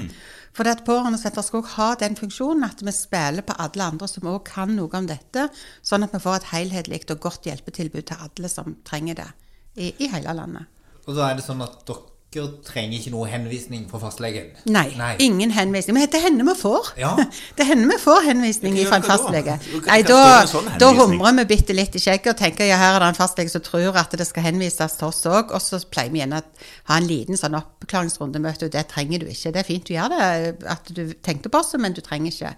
For 0.56 0.64
det 0.64 0.78
at 0.78 0.84
Pårørendesenteret 0.86 1.46
skal 1.46 1.60
også 1.60 1.76
ha 1.76 1.88
den 2.00 2.16
funksjonen 2.18 2.64
at 2.66 2.80
vi 2.82 2.94
spiller 2.96 3.44
på 3.44 3.56
alle 3.60 3.90
andre 3.92 4.08
som 4.08 4.30
òg 4.32 4.40
kan 4.48 4.72
noe 4.74 4.88
om 4.96 5.08
dette, 5.10 5.48
sånn 5.84 6.08
at 6.08 6.16
vi 6.16 6.22
får 6.24 6.40
et 6.40 6.50
helhetlig 6.54 7.04
og 7.12 7.20
godt 7.28 7.50
hjelpetilbud 7.50 8.08
til 8.08 8.28
alle 8.28 8.52
som 8.52 8.78
trenger 8.88 9.20
det 9.20 9.28
i, 9.76 9.92
i 9.92 10.08
hele 10.08 10.32
landet. 10.34 10.72
Og 11.04 11.16
da 11.16 11.28
er 11.28 11.36
det 11.36 11.44
sånn 11.44 11.62
at 11.64 11.84
dere 11.88 12.17
trenger 12.28 12.98
ikke 12.98 13.10
noe 13.14 13.28
henvisning 13.30 13.86
fra 13.88 13.98
fastlegen? 14.02 14.50
Nei, 14.68 14.90
ingen 15.24 15.50
henvisning. 15.56 15.96
Men 15.96 16.10
det 16.12 16.20
hender 16.20 16.44
vi 16.44 16.54
får. 16.60 16.90
Ja. 17.00 17.14
Det 17.56 17.64
hender 17.66 17.88
vi 17.94 17.96
får 18.02 18.26
henvisning 18.26 18.76
fra 18.84 18.98
en 18.98 19.06
da? 19.06 19.08
fastlege. 19.08 19.54
Nei, 19.86 20.02
da, 20.04 20.18
sånn 20.50 20.68
da 20.78 20.90
humrer 20.92 21.38
vi 21.40 21.46
bitte 21.54 21.76
litt 21.76 21.96
i 21.96 22.02
skjegget 22.02 22.34
og 22.34 22.42
tenker 22.42 22.68
ja, 22.68 22.76
her 22.76 22.98
er 22.98 23.06
det 23.06 23.08
en 23.14 23.18
fastlege 23.18 23.52
som 23.54 23.64
tror 23.64 23.96
at 23.96 24.12
det 24.20 24.26
skal 24.28 24.44
henvises 24.44 24.98
til 25.00 25.08
oss 25.08 25.22
òg. 25.30 25.54
Og 25.56 25.64
så 25.64 25.80
pleier 25.88 26.12
vi 26.12 26.20
gjerne 26.20 26.42
å 26.42 26.68
ha 26.92 27.00
en 27.00 27.08
liten 27.08 27.40
sånn 27.40 27.56
oppklaringsrunde. 27.58 28.44
Du, 28.60 28.68
det 28.76 28.84
trenger 28.92 29.24
du 29.24 29.32
ikke. 29.32 29.54
Det 29.56 29.64
er 29.64 29.70
fint 29.70 29.88
du 29.88 29.96
gjør 29.96 30.12
det, 30.12 30.28
at 30.68 30.92
du 30.92 31.02
tenkte 31.24 31.48
på 31.48 31.64
oss, 31.64 31.72
men 31.80 31.96
du 31.96 32.04
trenger 32.04 32.34
ikke. 32.34 32.52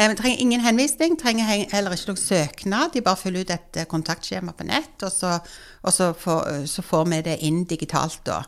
Eh, 0.00 0.08
Vi 0.08 0.16
trenger 0.16 0.40
ingen 0.40 0.64
henvisning, 0.64 1.20
trenger 1.20 1.66
heller 1.74 1.92
ikke 1.92 2.14
noen 2.14 2.24
søknad. 2.24 2.94
De 2.96 3.04
bare 3.04 3.20
fyller 3.20 3.44
ut 3.44 3.52
et 3.52 3.82
eh, 3.82 3.88
kontaktskjema 3.90 4.56
på 4.56 4.64
nett, 4.64 4.96
og 5.04 5.12
så, 5.12 5.36
og 5.84 5.92
så, 5.92 6.12
får, 6.16 6.64
så 6.70 6.84
får 6.86 7.08
vi 7.12 7.20
det 7.28 7.38
inn 7.44 7.66
digitalt 7.68 8.22
da. 8.24 8.40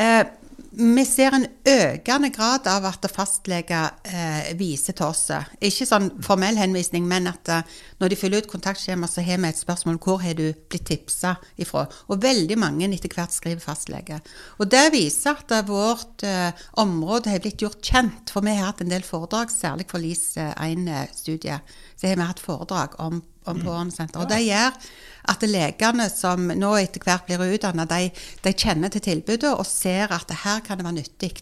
Eh, 0.00 0.24
vi 0.70 1.02
ser 1.04 1.34
en 1.34 1.46
økende 1.66 2.28
grad 2.30 2.68
av 2.70 2.84
at 2.86 3.06
fastleger 3.10 3.90
eh, 4.06 4.52
viser 4.56 4.94
til 4.96 5.08
oss. 5.10 5.24
Ikke 5.58 5.86
sånn 5.88 6.06
formell 6.22 6.60
henvisning, 6.60 7.08
men 7.10 7.26
at 7.26 7.50
eh, 7.50 7.72
når 7.98 8.12
de 8.12 8.18
fyller 8.18 8.44
ut 8.44 8.50
kontaktskjema, 8.52 9.08
så 9.10 9.24
har 9.26 9.40
vi 9.42 9.50
et 9.50 9.58
spørsmål 9.58 9.98
hvor 10.04 10.20
har 10.22 10.38
du 10.38 10.46
blitt 10.70 10.86
tipsa 10.88 11.34
ifra. 11.60 11.84
Og 12.08 12.22
veldig 12.22 12.58
mange 12.62 12.86
etter 12.86 13.12
hvert 13.12 13.34
skriver 13.34 13.62
fastlege. 13.64 14.20
Og 14.62 14.70
det 14.70 14.86
viser 14.94 15.34
at 15.34 15.56
eh, 15.58 15.66
vårt 15.66 16.24
eh, 16.28 16.62
område 16.80 17.34
har 17.34 17.42
blitt 17.42 17.66
gjort 17.66 17.82
kjent, 17.82 18.30
for 18.30 18.46
vi 18.46 18.54
har 18.54 18.70
hatt 18.70 18.84
en 18.84 18.94
del 18.94 19.04
foredrag, 19.06 19.50
særlig 19.50 19.88
for 19.90 20.00
LIS1-studiet. 20.00 21.76
Så 21.98 22.08
har 22.08 22.16
vi 22.16 22.30
hatt 22.30 22.46
foredrag 22.46 22.94
om, 23.02 23.20
om 23.48 23.60
pårørendesenter. 23.60 24.20
Og 24.20 24.28
det 24.30 24.42
gjør 24.44 24.76
at 25.30 25.44
legene 25.48 26.08
som 26.12 26.48
nå 26.56 26.72
etter 26.80 27.04
hvert 27.04 27.28
blir 27.28 27.56
utdanna, 27.56 27.86
de, 27.88 28.08
de, 28.44 28.54
kjenner 28.56 28.92
til 28.92 29.04
tilbudet 29.04 29.52
og 29.52 29.66
ser 29.68 30.12
at 30.16 30.32
her 30.44 30.64
kan 30.66 30.80
det 30.80 30.88
være 30.88 31.00
nyttig 31.00 31.34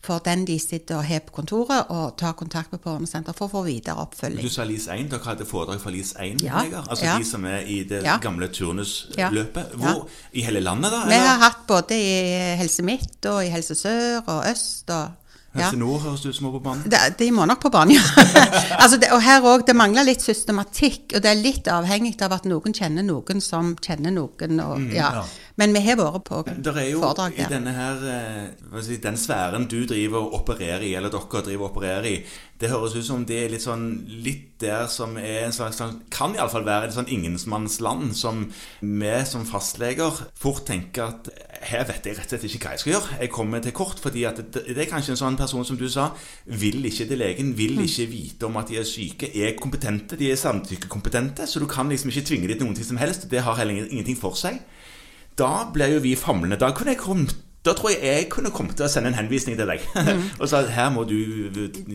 for 0.00 0.22
den 0.24 0.46
de 0.48 0.56
sitter 0.58 0.96
og 0.96 1.04
har 1.04 1.20
på 1.26 1.34
kontoret, 1.42 1.90
og 1.92 2.14
tar 2.16 2.32
kontakt 2.32 2.72
med 2.72 2.80
pårørendesenter 2.80 3.36
for 3.36 3.50
å 3.50 3.52
få 3.52 3.62
videre 3.66 4.00
oppfølging. 4.00 4.40
Du 4.40 4.52
sa 4.52 4.64
LIS 4.64 4.86
1. 4.88 5.10
Dere 5.12 5.28
hadde 5.28 5.44
foredrag 5.48 5.82
for 5.82 5.92
LIS 5.92 6.14
1-leger? 6.14 6.70
Ja, 6.72 6.84
altså 6.86 7.04
ja. 7.04 7.18
de 7.20 7.28
som 7.28 7.44
er 7.44 7.68
i 7.68 7.82
det 7.84 8.00
Ja. 8.06 8.16
gamle 8.16 8.48
turnusløpet? 8.48 9.76
Hvor? 9.76 10.08
I 10.32 10.46
hele 10.46 10.64
landet, 10.64 10.90
da? 10.92 11.04
Vi 11.04 11.20
har 11.20 11.42
hatt 11.44 11.66
både 11.68 12.00
i 12.00 12.56
Helse 12.56 12.82
Midt 12.82 13.26
og 13.28 13.44
i 13.44 13.52
Helse 13.52 13.76
Sør 13.76 14.24
og 14.24 14.48
Øst 14.48 14.90
og 14.90 15.19
ja. 15.50 15.64
Helse 15.64 15.78
Nord 15.80 16.02
høres 16.04 16.20
det 16.22 16.30
ut 16.30 16.36
som 16.36 16.46
er 16.46 16.52
på 16.54 16.60
banen. 16.62 16.84
De, 16.86 16.98
de 17.18 17.26
må 17.34 17.44
nok 17.50 17.58
på 17.64 17.72
banen, 17.74 17.96
ja. 17.96 18.02
altså 18.82 19.00
det, 19.02 19.08
og 19.10 19.22
her 19.24 19.42
òg, 19.42 19.64
det 19.66 19.74
mangler 19.74 20.06
litt 20.06 20.22
systematikk, 20.22 21.16
og 21.16 21.24
det 21.24 21.32
er 21.32 21.40
litt 21.40 21.70
avhengig 21.70 22.14
av 22.22 22.36
at 22.36 22.46
noen 22.46 22.76
kjenner 22.76 23.02
noen 23.06 23.42
som 23.42 23.72
kjenner 23.82 24.14
noen. 24.14 24.60
Og, 24.62 24.84
ja. 24.94 25.08
ja. 25.18 25.24
Men 25.58 25.74
vi 25.74 25.82
har 25.88 25.98
vært 25.98 26.22
på 26.28 26.44
Det 26.46 26.70
er 26.70 26.86
jo 26.92 27.02
foredrag 27.02 27.34
i 27.34 27.42
der. 27.42 27.50
denne 27.56 27.74
her, 27.74 28.06
eh, 28.14 28.46
hva 28.70 28.84
si, 28.86 29.00
den 29.02 29.18
sfæren 29.18 29.66
du 29.66 29.80
driver 29.90 30.22
og 30.22 30.38
opererer 30.38 30.86
i, 30.86 30.94
eller 30.94 31.10
dere 31.10 31.42
driver 31.50 31.66
og 31.66 31.72
opererer 31.72 32.08
i, 32.12 32.14
det 32.60 32.70
høres 32.70 32.94
ut 32.94 33.06
som 33.06 33.26
det 33.26 33.42
er 33.42 33.50
litt 33.50 33.64
sånn 33.64 33.84
litt 34.22 34.46
der 34.60 34.86
som 34.92 35.16
er 35.18 35.46
en 35.46 35.54
slags 35.56 35.80
sånn, 35.80 36.02
kan 36.12 36.34
iallfall 36.36 36.66
være 36.66 36.90
et 36.90 36.94
sånn 36.94 37.08
ingensmannsland 37.10 38.12
som 38.14 38.44
vi 38.80 39.14
som 39.26 39.46
fastleger 39.48 40.22
fort 40.36 40.66
tenker 40.68 41.08
at 41.08 41.30
her 41.60 41.84
vet 41.84 42.06
jeg 42.06 42.16
rett 42.16 42.32
og 42.32 42.40
slett 42.40 42.44
ikke 42.48 42.60
hva 42.64 42.70
jeg 42.72 42.80
skal 42.80 42.92
gjøre. 42.92 43.16
Jeg 43.20 43.30
kommer 43.30 43.60
til 43.60 43.72
kort 43.76 43.98
fordi 44.00 44.24
at 44.24 44.36
det, 44.40 44.62
det 44.66 44.78
er 44.78 44.88
kanskje 44.90 45.12
en 45.12 45.20
sånn 45.20 45.36
person 45.36 45.64
som 45.64 45.76
du 45.76 45.88
sa, 45.92 46.10
vil 46.46 46.84
ikke 46.88 47.06
til 47.10 47.18
legen, 47.20 47.50
vil 47.58 47.76
Mm. 47.76 47.84
ikke 47.84 48.06
vite 48.10 48.46
om 48.48 48.56
at 48.56 48.68
de 48.68 48.78
er 48.80 48.84
syke, 48.88 49.28
er 49.34 49.52
kompetente, 49.60 50.16
de 50.16 50.30
er 50.32 50.36
samtykkekompetente, 50.40 51.46
så 51.46 51.60
du 51.60 51.66
kan 51.66 51.88
liksom 51.88 52.10
ikke 52.10 52.24
tvinge 52.26 52.48
dem 52.48 52.58
til 52.58 52.66
noen 52.66 52.74
ting 52.76 52.86
som 52.86 52.96
helst. 52.96 53.28
Det 53.30 53.42
har 53.42 53.54
heller 53.60 53.86
ingenting 53.90 54.16
for 54.18 54.34
seg. 54.34 54.60
Da 55.38 55.70
blir 55.72 55.94
jo 55.94 56.00
vi 56.00 56.14
famlende. 56.16 56.56
Da 56.58 56.70
kunne 56.72 56.94
jeg 56.94 56.98
kommet 56.98 57.36
da 57.62 57.74
tror 57.76 57.90
jeg 57.92 58.00
jeg 58.00 58.28
kunne 58.32 58.48
kommet 58.50 58.72
til 58.76 58.86
å 58.86 58.88
sende 58.88 59.10
en 59.12 59.18
henvisning 59.18 59.54
til 59.58 59.66
deg. 59.68 59.82
og 60.40 60.48
sa 60.48 60.62
her 60.64 60.88
må 60.90 61.04
du 61.04 61.12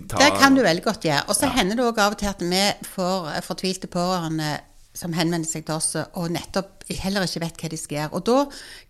ta 0.05 0.19
Mm. 0.19 0.22
Det 0.22 0.31
kan 0.38 0.53
du 0.55 0.62
veldig 0.62 0.84
godt 0.84 1.01
gjøre. 1.07 1.24
Og 1.27 1.34
så 1.36 1.48
Ja. 1.50 1.53
hender 1.57 1.75
det 1.75 1.86
òg 1.86 1.98
av 1.98 2.12
og 2.13 2.17
til 2.19 2.27
at 2.29 2.39
vi 2.39 2.62
får 2.95 3.31
eh, 3.34 3.41
fortvilte 3.41 3.88
pårørende 3.89 4.60
som 4.95 5.13
henvender 5.13 5.49
seg 5.49 5.65
til 5.67 5.75
oss 5.77 5.93
og 5.99 6.31
nettopp 6.33 6.85
heller 7.01 7.25
ikke 7.27 7.43
vet 7.43 7.61
hva 7.61 7.71
de 7.71 7.79
skal 7.79 7.97
gjøre. 7.99 8.13
Og 8.15 8.25
da 8.27 8.37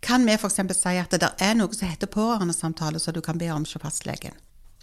kan 0.06 0.26
vi 0.28 0.36
f.eks. 0.38 0.60
si 0.78 0.98
at 1.02 1.16
det 1.16 1.32
er 1.42 1.56
noe 1.58 1.74
som 1.74 1.90
heter 1.90 2.12
pårørendesamtale, 2.12 3.02
som 3.02 3.16
du 3.16 3.22
kan 3.26 3.42
be 3.42 3.50
om 3.54 3.66
hos 3.66 3.78
fastlegen. 3.82 4.36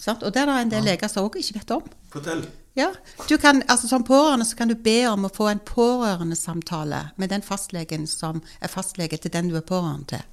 Sant? 0.02 0.24
Og 0.26 0.34
det 0.34 0.42
er 0.42 0.50
det 0.50 0.58
en 0.58 0.72
del 0.72 0.86
leger 0.88 1.10
som 1.10 1.28
òg 1.28 1.38
ikke 1.38 1.60
vet 1.60 1.74
om. 1.76 1.86
Fortell. 2.12 2.44
Ja, 2.74 2.88
du 3.28 3.36
kan, 3.38 3.62
altså 3.68 3.88
Som 3.88 4.04
pårørende 4.04 4.46
så 4.48 4.56
kan 4.56 4.68
du 4.68 4.74
be 4.74 5.04
om 5.06 5.26
å 5.28 5.32
få 5.32 5.50
en 5.50 5.60
pårørendesamtale 5.60 7.10
med 7.20 7.28
den 7.28 7.44
fastlegen 7.44 8.06
som 8.08 8.40
er 8.60 8.72
fastlege 8.72 9.18
til 9.20 9.32
den 9.34 9.50
du 9.52 9.58
er 9.60 9.66
pårørende 9.66 10.16
til. 10.16 10.24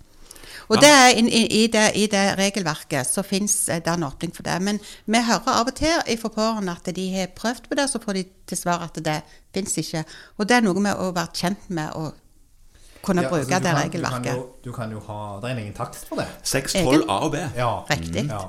Og 0.67 0.75
Ja. 0.75 0.81
det 0.81 0.89
er 0.89 1.07
i, 1.09 1.19
in, 1.19 1.27
i, 1.29 1.67
det, 1.67 1.91
I 1.95 2.05
det 2.07 2.37
regelverket 2.37 3.07
så 3.07 3.21
fins 3.23 3.65
det 3.65 3.87
en 3.87 4.03
åpning 4.03 4.33
for 4.35 4.43
det. 4.43 4.61
Men 4.61 4.79
vi 5.05 5.21
hører 5.23 5.47
av 5.47 5.67
og 5.67 5.75
til 5.75 6.17
fra 6.19 6.29
pårørende 6.29 6.71
at 6.75 6.95
de 6.95 7.05
har 7.15 7.27
prøvd 7.35 7.69
på 7.69 7.75
det, 7.75 7.89
så 7.89 7.99
får 8.03 8.13
de 8.13 8.23
til 8.47 8.57
svar 8.57 8.83
at 8.83 8.99
det 9.05 9.21
fins 9.53 9.77
ikke. 9.77 10.03
Og 10.37 10.47
det 10.49 10.57
er 10.57 10.61
noe 10.61 10.79
med 10.79 10.95
å 10.97 11.11
være 11.15 11.33
kjent 11.33 11.69
med 11.69 11.89
å 11.95 12.11
kunne 13.01 13.21
Ja, 13.23 13.29
bruke 13.29 13.45
altså, 13.45 13.59
det 13.59 13.71
kan- 13.71 13.81
regelverket. 13.83 14.23
Du 14.23 14.29
kan, 14.29 14.35
jo, 14.35 14.49
du 14.63 14.71
kan 14.71 14.91
jo 14.91 14.99
ha 14.99 15.39
Det 15.41 15.51
er 15.51 15.57
ingen 15.61 15.73
takst 15.73 16.07
for 16.09 16.15
det. 16.17 16.27
6, 16.43 16.73
12 16.73 17.05
A 17.09 17.19
og 17.25 17.31
B. 17.31 17.37
Ja. 17.55 17.71
Riktig. 17.89 18.27
Ja. 18.29 18.41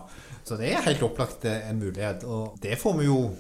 Så 0.45 0.57
det 0.59 0.73
er 0.73 0.81
helt 0.83 1.03
opplagt 1.03 1.45
eh, 1.45 1.69
en 1.71 1.79
mulighet. 1.79 2.25
Og 2.25 2.59
det 2.63 2.79
får 2.79 2.97
vi 2.99 3.05
jo 3.05 3.31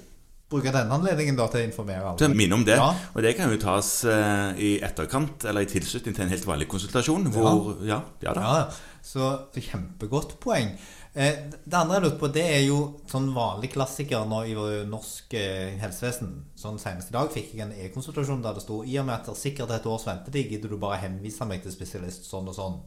bruke 0.50 0.72
denne 0.74 0.96
anledningen 0.96 1.36
da 1.38 1.46
til 1.50 1.62
å 1.62 1.68
informere 1.68 2.04
alle. 2.04 2.18
Til 2.20 2.32
å 2.32 2.36
minne 2.36 2.56
om 2.58 2.64
det. 2.66 2.76
Ja. 2.80 2.90
Og 3.14 3.22
det 3.24 3.36
kan 3.38 3.52
jo 3.52 3.58
tas 3.62 3.90
eh, 4.04 4.46
i 4.58 4.70
etterkant, 4.84 5.44
eller 5.46 5.66
i 5.66 5.70
tilslutning 5.70 6.16
til 6.16 6.26
en 6.26 6.32
helt 6.34 6.48
vanlig 6.48 6.68
konsultasjon. 6.72 7.28
Hvor 7.34 7.84
Ja, 7.86 8.00
ja. 8.24 8.34
Ja, 8.34 8.64
så 9.02 9.30
så 9.54 9.62
kjempegodt 9.70 10.38
poeng. 10.42 10.74
Eh, 11.14 11.36
Det 11.66 11.74
andre 11.74 11.96
jeg 11.98 12.04
lurte 12.04 12.20
på, 12.20 12.32
det 12.34 12.44
er 12.46 12.60
jo 12.66 12.80
sånn 13.10 13.30
vanlig 13.34 13.72
klassiker 13.74 14.26
nå 14.30 14.44
i 14.46 14.54
norsk 14.86 15.34
eh, 15.34 15.78
helsevesen. 15.82 16.34
Sånn 16.58 16.78
Senest 16.82 17.10
i 17.10 17.16
dag 17.16 17.30
fikk 17.34 17.54
jeg 17.54 17.64
en 17.66 17.72
e-konsultasjon 17.74 18.42
der 18.44 18.54
det 18.54 18.62
sto 18.62 18.82
i 18.84 18.98
og 19.00 19.06
med 19.08 19.16
at 19.16 19.26
det 19.26 19.34
er 19.34 19.40
sikkert 19.40 19.74
et 19.74 19.86
års 19.90 20.06
ventetid, 20.06 20.50
gidder 20.52 20.70
du 20.74 20.78
bare 20.82 21.00
henvise 21.02 21.46
meg 21.50 21.62
til 21.64 21.74
spesialist 21.74 22.28
sånn 22.30 22.50
og 22.50 22.54
sånn. 22.58 22.78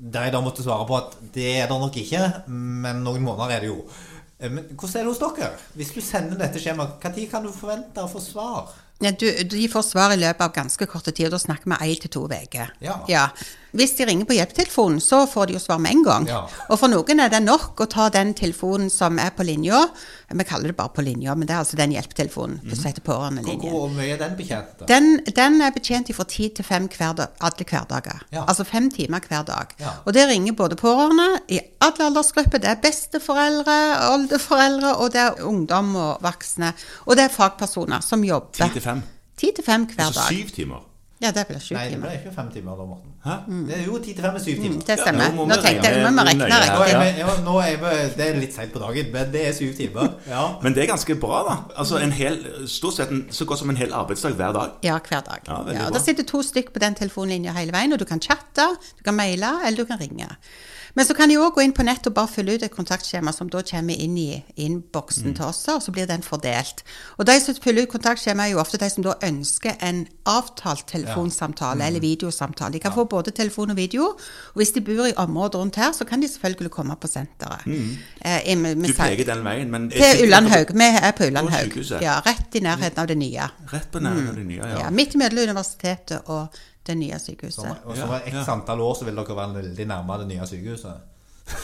Der 0.00 0.28
jeg 0.28 0.32
da 0.32 0.40
måtte 0.40 0.62
svare 0.64 0.86
på 0.88 0.96
at 0.96 1.16
det 1.34 1.48
er 1.58 1.66
det 1.68 1.80
nok 1.82 1.96
ikke, 2.00 2.22
men 2.48 3.02
noen 3.04 3.26
måneder 3.26 3.56
er 3.56 3.66
det 3.66 3.72
jo. 3.72 3.82
Eh, 4.40 4.50
Men 4.50 4.64
hvordan 4.72 5.00
er 5.00 5.04
det 5.04 5.12
hos 5.12 5.22
dere? 5.22 5.50
Hvis 5.76 5.92
du 5.94 6.00
sender 6.00 6.38
dette 6.40 6.60
skjemaet, 6.62 7.02
når 7.04 7.26
kan 7.30 7.44
du 7.44 7.52
forvente 7.52 8.02
å 8.04 8.10
få 8.10 8.22
svar? 8.24 8.72
Ja, 9.00 9.10
du, 9.16 9.26
de 9.48 9.68
får 9.72 9.82
svar 9.82 10.12
i 10.12 10.20
løpet 10.20 10.44
av 10.44 10.52
ganske 10.52 10.86
korte 10.86 11.12
tid, 11.12 11.30
og 11.30 11.32
da 11.32 11.38
snakker 11.40 11.70
vi 11.72 11.92
én 11.92 12.00
til 12.00 12.10
to 12.12 12.26
uker. 12.28 12.74
Ja. 12.84 13.28
Hvis 13.76 13.94
de 13.98 14.06
ringer 14.08 14.26
på 14.26 14.34
hjelpetelefonen, 14.34 15.00
så 15.00 15.22
får 15.30 15.46
de 15.50 15.54
jo 15.56 15.62
svar 15.62 15.78
med 15.82 15.92
en 15.94 16.04
gang. 16.04 16.26
Ja. 16.30 16.40
Og 16.68 16.78
for 16.80 16.90
noen 16.90 17.20
er 17.22 17.30
det 17.32 17.42
nok 17.44 17.80
å 17.80 17.86
ta 17.90 18.08
den 18.12 18.32
telefonen 18.34 18.90
som 18.90 19.18
er 19.22 19.30
på 19.36 19.46
linja. 19.46 19.84
Vi 20.30 20.46
kaller 20.46 20.70
det 20.72 20.76
bare 20.78 20.92
på 20.94 21.02
linja, 21.06 21.34
men 21.34 21.46
det 21.46 21.54
er 21.54 21.62
altså 21.62 21.78
den 21.78 21.94
hjelpetelefonen 21.94 22.60
som 22.74 22.88
heter 22.88 23.02
Hvor, 23.02 23.14
pårørendelinjen. 23.14 23.70
hvor 23.74 23.88
mye 23.94 24.14
er 24.14 24.18
den 24.20 24.36
betjent? 24.38 24.74
da? 24.80 24.88
Den, 24.90 25.08
den 25.36 25.60
er 25.62 25.70
betjent 25.74 26.10
fra 26.14 26.26
ti 26.30 26.48
til 26.54 26.66
fem 26.66 26.88
hver 26.90 27.22
alle 27.40 27.66
hverdager. 27.70 28.24
Ja. 28.34 28.44
Altså 28.46 28.64
fem 28.66 28.90
timer 28.90 29.22
hver 29.28 29.46
dag. 29.48 29.74
Ja. 29.80 29.94
Og 30.04 30.14
det 30.14 30.26
ringer 30.30 30.52
både 30.58 30.78
pårørende 30.80 31.28
i 31.48 31.60
alle 31.80 32.10
aldersgrupper. 32.10 32.62
Det 32.62 32.70
er 32.74 32.82
besteforeldre, 32.82 33.78
oldeforeldre, 34.14 34.96
og 34.96 35.12
det 35.14 35.20
er 35.24 35.42
ungdom 35.46 35.94
og 35.96 36.22
voksne. 36.26 36.72
Og 37.06 37.16
det 37.18 37.26
er 37.28 37.34
fagpersoner 37.34 38.02
som 38.04 38.24
jobber 38.26 38.66
Ti 38.66 38.70
til 38.78 38.82
fem? 38.84 39.02
Ti 39.40 39.52
til 39.56 39.64
fem 39.64 39.86
hver 39.86 39.96
dag. 39.96 40.06
Altså 40.10 40.28
syv 40.34 40.54
timer. 40.54 40.86
Ja, 41.20 41.30
det 41.36 41.42
blir 41.50 41.60
sju 41.60 41.74
Nei, 41.76 41.82
det 41.92 41.98
ble 42.00 42.10
ikke 42.16 42.30
fem 42.32 42.46
timer 42.48 42.78
da, 42.80 42.84
Morten. 42.88 43.10
Hæ? 43.20 43.34
Det 43.68 43.74
er 43.76 43.82
jo 43.84 43.98
ti 44.00 44.14
til 44.16 44.24
fem 44.24 44.36
er 44.38 44.40
syv 44.40 44.62
timer. 44.62 44.76
Mm, 44.78 44.84
det 44.88 44.96
stemmer. 45.00 45.26
Ja, 45.26 45.34
nå 45.36 45.44
Nå 45.50 45.58
tenkte 45.60 45.90
jeg, 45.90 45.98
nå 46.00 46.12
må 46.16 46.22
vi 46.24 46.30
regne 46.30 46.46
riktig. 46.62 46.94
vi, 47.82 47.90
det 48.16 48.28
er 48.28 48.38
litt 48.40 48.56
seint 48.56 48.72
på 48.72 48.80
dagen, 48.80 49.10
men 49.12 49.34
det 49.34 49.42
er 49.48 49.52
syv 49.58 49.74
timer. 49.76 50.14
Ja. 50.30 50.46
Men 50.62 50.74
det 50.76 50.84
er 50.84 50.88
ganske 50.94 51.16
bra, 51.20 51.42
da. 51.48 51.56
Altså 51.82 52.00
en 52.00 52.12
hel, 52.16 52.38
Stort 52.70 52.96
sett 52.96 53.12
en, 53.12 53.26
så 53.34 53.44
godt 53.44 53.60
som 53.60 53.72
en 53.72 53.76
hel 53.76 53.92
arbeidsdag 53.92 54.38
hver 54.40 54.56
dag. 54.56 54.80
Ja, 54.86 54.96
hver 54.96 55.20
dag. 55.28 55.44
Ja, 55.46 55.60
Ja, 55.74 55.86
og 55.86 55.92
Da 55.92 55.98
Det 55.98 56.04
sitter 56.06 56.24
to 56.24 56.40
stykk 56.46 56.72
på 56.72 56.80
den 56.80 56.96
telefonlinja 56.96 57.52
hele 57.58 57.76
veien, 57.76 57.92
og 57.92 58.00
du 58.00 58.06
kan 58.08 58.20
chatte, 58.20 58.70
du 58.98 59.04
kan 59.04 59.14
maile, 59.18 59.58
eller 59.66 59.84
du 59.84 59.90
kan 59.92 60.00
ringe. 60.00 60.28
Men 60.94 61.04
så 61.06 61.14
kan 61.14 61.28
de 61.28 61.36
òg 61.38 61.54
gå 61.54 61.62
inn 61.62 61.72
på 61.72 61.82
nett 61.84 62.06
og 62.06 62.14
bare 62.14 62.28
fylle 62.28 62.54
ut 62.54 62.62
et 62.62 62.70
kontaktskjema 62.74 63.32
som 63.32 63.48
da 63.48 63.62
kommer 63.62 63.94
inn 63.94 64.16
i 64.18 64.44
innboksen 64.56 65.26
Mm. 65.30 65.34
til 65.36 65.44
oss, 65.44 65.68
og 65.68 65.82
så 65.82 65.92
blir 65.92 66.06
den 66.06 66.22
fordelt. 66.22 66.82
Og 67.18 67.26
de 67.26 67.40
som 67.40 67.54
fyller 67.54 67.82
ut 67.82 67.88
kontaktskjema, 67.88 68.42
er 68.46 68.50
jo 68.52 68.58
ofte 68.58 68.78
de 68.78 68.90
som 68.90 69.02
da 69.04 69.12
ønsker 69.22 69.76
en 69.82 70.06
avtalt 70.26 70.86
telefonsamtale 70.86 71.74
Mm. 71.80 71.86
eller 71.86 72.00
videosamtale. 72.00 72.72
De 72.72 72.78
kan 72.80 72.92
få 72.92 73.04
både 73.04 73.30
telefon 73.30 73.70
og 73.70 73.76
video, 73.76 74.02
og 74.02 74.54
hvis 74.56 74.70
de 74.74 74.80
bor 74.80 75.06
i 75.06 75.12
området 75.16 75.54
rundt 75.54 75.76
her, 75.76 75.92
så 75.92 76.04
kan 76.04 76.20
de 76.20 76.28
selvfølgelig 76.28 76.70
komme 76.70 76.96
på 76.96 77.06
senteret. 77.06 77.60
Eh, 78.24 78.56
med- 78.56 78.76
med 78.76 78.76
Mm. 78.76 78.82
Du 78.86 78.92
peker 78.92 79.24
den 79.34 79.44
veien, 79.44 79.70
men 79.70 79.90
til 79.90 80.00
Ullandhaug. 80.24 80.66
Vi 80.74 80.82
er 81.02 81.10
på 81.12 81.24
Ullandhaug. 81.24 82.00
Ja, 82.02 82.20
rett 82.20 82.54
i 82.54 82.60
nærheten 82.60 82.98
av 82.98 83.06
det 83.06 83.16
nye. 83.18 83.48
Rett 83.72 83.90
på 83.92 83.98
nærheten 84.00 84.28
av 84.28 84.34
det 84.34 84.46
nye, 84.46 84.56
Ja, 84.56 84.78
ja. 84.78 84.90
midt 84.90 85.14
mellom 85.14 85.38
universitetet 85.48 86.20
og 86.26 86.48
det 86.90 86.98
nye 87.00 87.18
Så, 87.18 87.30
sykehuset. 87.30 87.70
og 87.86 87.96
så 87.96 88.06
var 88.10 88.26
x 88.28 88.48
antall 88.56 88.80
år 88.84 88.98
så 89.00 89.08
vil 89.08 89.16
dere 89.22 89.36
være 89.42 89.54
veldig 89.62 89.86
nærme 89.94 90.18
det 90.24 90.28
nye 90.34 90.46
sykehuset. 90.50 91.06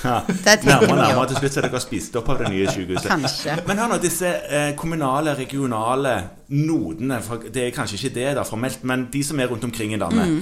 Det 0.47 0.65
Nærmere 0.67 0.97
nærmere 0.99 1.29
til 1.31 1.37
slutt 1.39 1.53
så 1.55 1.61
er 1.61 1.69
dere 1.69 1.81
spist 1.85 2.17
opp 2.19 2.29
av 2.33 2.41
det 2.41 2.49
nye 2.51 2.67
sykehuset. 2.75 3.07
Kanskje. 3.11 3.53
Men 3.69 3.79
hør 3.79 3.93
nå, 3.93 3.99
disse 4.03 4.27
eh, 4.51 4.73
kommunale, 4.79 5.35
regionale 5.39 6.15
nodene, 6.49 7.21
for 7.23 7.45
det 7.55 7.69
er 7.69 7.75
kanskje 7.77 8.01
ikke 8.01 8.15
det 8.17 8.33
da 8.41 8.43
formelt, 8.49 8.83
men 8.89 9.05
de 9.13 9.23
som 9.27 9.39
er 9.41 9.47
rundt 9.53 9.65
omkring 9.69 9.95
i 9.95 10.01
landet, 10.03 10.27
Mm. 10.27 10.41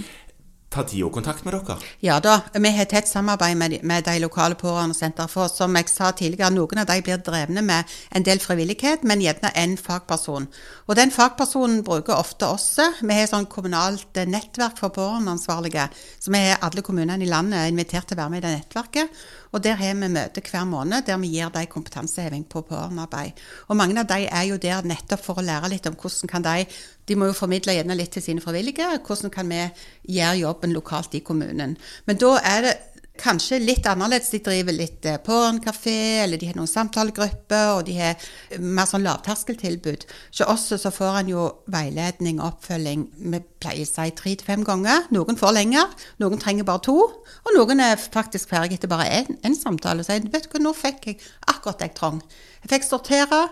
Tar 0.75 0.87
de 0.91 1.03
òg 1.07 1.13
kontakt 1.15 1.45
med 1.47 1.55
dere? 1.55 1.77
Ja 2.05 2.19
da, 2.23 2.41
vi 2.53 2.73
har 2.75 2.89
tett 2.91 3.09
samarbeid 3.09 3.59
med 3.59 3.75
de, 3.75 3.81
med 3.87 4.05
de 4.07 4.17
lokale 4.23 4.59
pårørendesentrene. 4.59 5.31
For 5.31 5.51
som 5.53 5.77
jeg 5.79 5.91
sa 5.93 6.11
tidligere, 6.17 6.53
noen 6.55 6.83
av 6.83 6.89
de 6.91 6.99
blir 7.05 7.23
drevne 7.23 7.63
med 7.65 7.95
en 8.15 8.27
del 8.27 8.43
frivillighet, 8.43 9.07
men 9.07 9.23
gjerne 9.23 9.53
en 9.61 9.77
fagperson. 9.81 10.49
Og 10.89 10.99
den 10.99 11.15
fagpersonen 11.15 11.85
bruker 11.87 12.19
ofte 12.19 12.51
oss. 12.51 12.69
Vi 13.01 13.21
har 13.21 13.31
sånn 13.31 13.49
kommunalt 13.51 14.19
nettverk 14.27 14.81
for 14.81 14.95
pårørendeansvarlige. 14.97 15.89
Så 16.19 16.35
vi 16.35 16.43
har 16.49 16.63
alle 16.67 16.85
kommunene 16.85 17.25
i 17.25 17.31
landet 17.31 17.61
er 17.61 17.73
invitert 17.73 18.11
til 18.11 18.19
å 18.19 18.25
være 18.25 18.35
med 18.35 18.43
i 18.43 18.47
det 18.49 18.55
nettverket. 18.59 19.25
Og 19.55 19.63
der 19.63 19.79
har 19.79 19.95
vi 19.95 20.09
møte 20.11 20.43
hver 20.43 20.65
måned 20.67 21.07
der 21.07 21.21
vi 21.23 21.31
gir 21.37 21.53
dem 21.55 21.69
kompetanseheving 21.71 22.45
på 22.51 22.65
pårørendearbeid. 22.67 23.39
Og 23.69 23.79
mange 23.79 24.01
av 24.01 24.09
de 24.11 24.27
er 24.27 24.49
jo 24.51 24.59
der 24.59 24.83
nettopp 24.83 25.23
for 25.23 25.39
å 25.39 25.47
lære 25.47 25.71
litt 25.71 25.87
om 25.87 25.95
hvordan 25.95 26.31
kan 26.31 26.43
de 26.43 26.67
De 27.05 27.17
må 27.21 27.27
jo 27.29 27.37
formidle 27.37 27.75
gjerne 27.77 27.95
litt 27.95 28.15
til 28.17 28.23
sine 28.25 28.41
frivillige. 28.41 28.87
Hvordan 29.05 29.31
kan 29.31 29.49
vi 29.49 29.61
gjøre 30.09 30.39
jobben 30.39 30.73
lokalt 30.73 31.15
i 31.15 31.21
kommunen. 31.21 31.77
Men 32.07 32.17
da 32.17 32.39
er 32.41 32.63
det 32.65 32.75
kanskje 33.21 33.61
litt 33.63 33.87
annerledes. 33.87 34.31
De 34.33 34.41
driver 34.43 34.75
litt 34.75 35.07
pornkafé, 35.27 36.25
eller 36.25 36.41
de 36.41 36.49
har 36.51 36.59
noen 36.59 36.71
samtalegrupper, 36.71 37.77
og 37.79 37.85
de 37.89 37.97
har 37.99 38.27
mer 38.61 38.89
sånn 38.91 39.05
lavterskeltilbud. 39.07 40.07
Så 40.35 40.49
også 40.51 40.79
så 40.81 40.93
får 40.95 41.19
han 41.21 41.31
jo 41.31 41.47
veiledning 41.73 42.41
og 42.41 42.55
oppfølging, 42.55 43.07
vi 43.35 43.43
pleier 43.63 43.87
å 43.87 43.91
si 43.91 44.09
tre 44.19 44.35
til 44.35 44.49
fem 44.49 44.67
ganger. 44.67 45.07
Noen 45.15 45.39
får 45.41 45.55
lenger, 45.59 45.95
noen 46.23 46.43
trenger 46.43 46.69
bare 46.69 46.85
to, 46.89 46.99
og 47.45 47.55
noen 47.57 47.83
er 47.85 48.01
faktisk 48.01 48.53
ferdig 48.53 48.81
etter 48.81 48.93
bare 48.93 49.23
én 49.25 49.57
samtale 49.59 50.03
og 50.03 50.09
sier 50.09 50.27
vet 50.33 50.49
du 50.49 50.53
hva, 50.53 50.65
nå 50.65 50.75
fikk 50.77 51.09
jeg 51.13 51.23
akkurat 51.47 51.81
det 51.81 51.91
jeg 51.93 51.99
trang. 52.01 52.21
Jeg 52.65 52.75
fikk 52.75 52.89
sortere, 52.89 53.47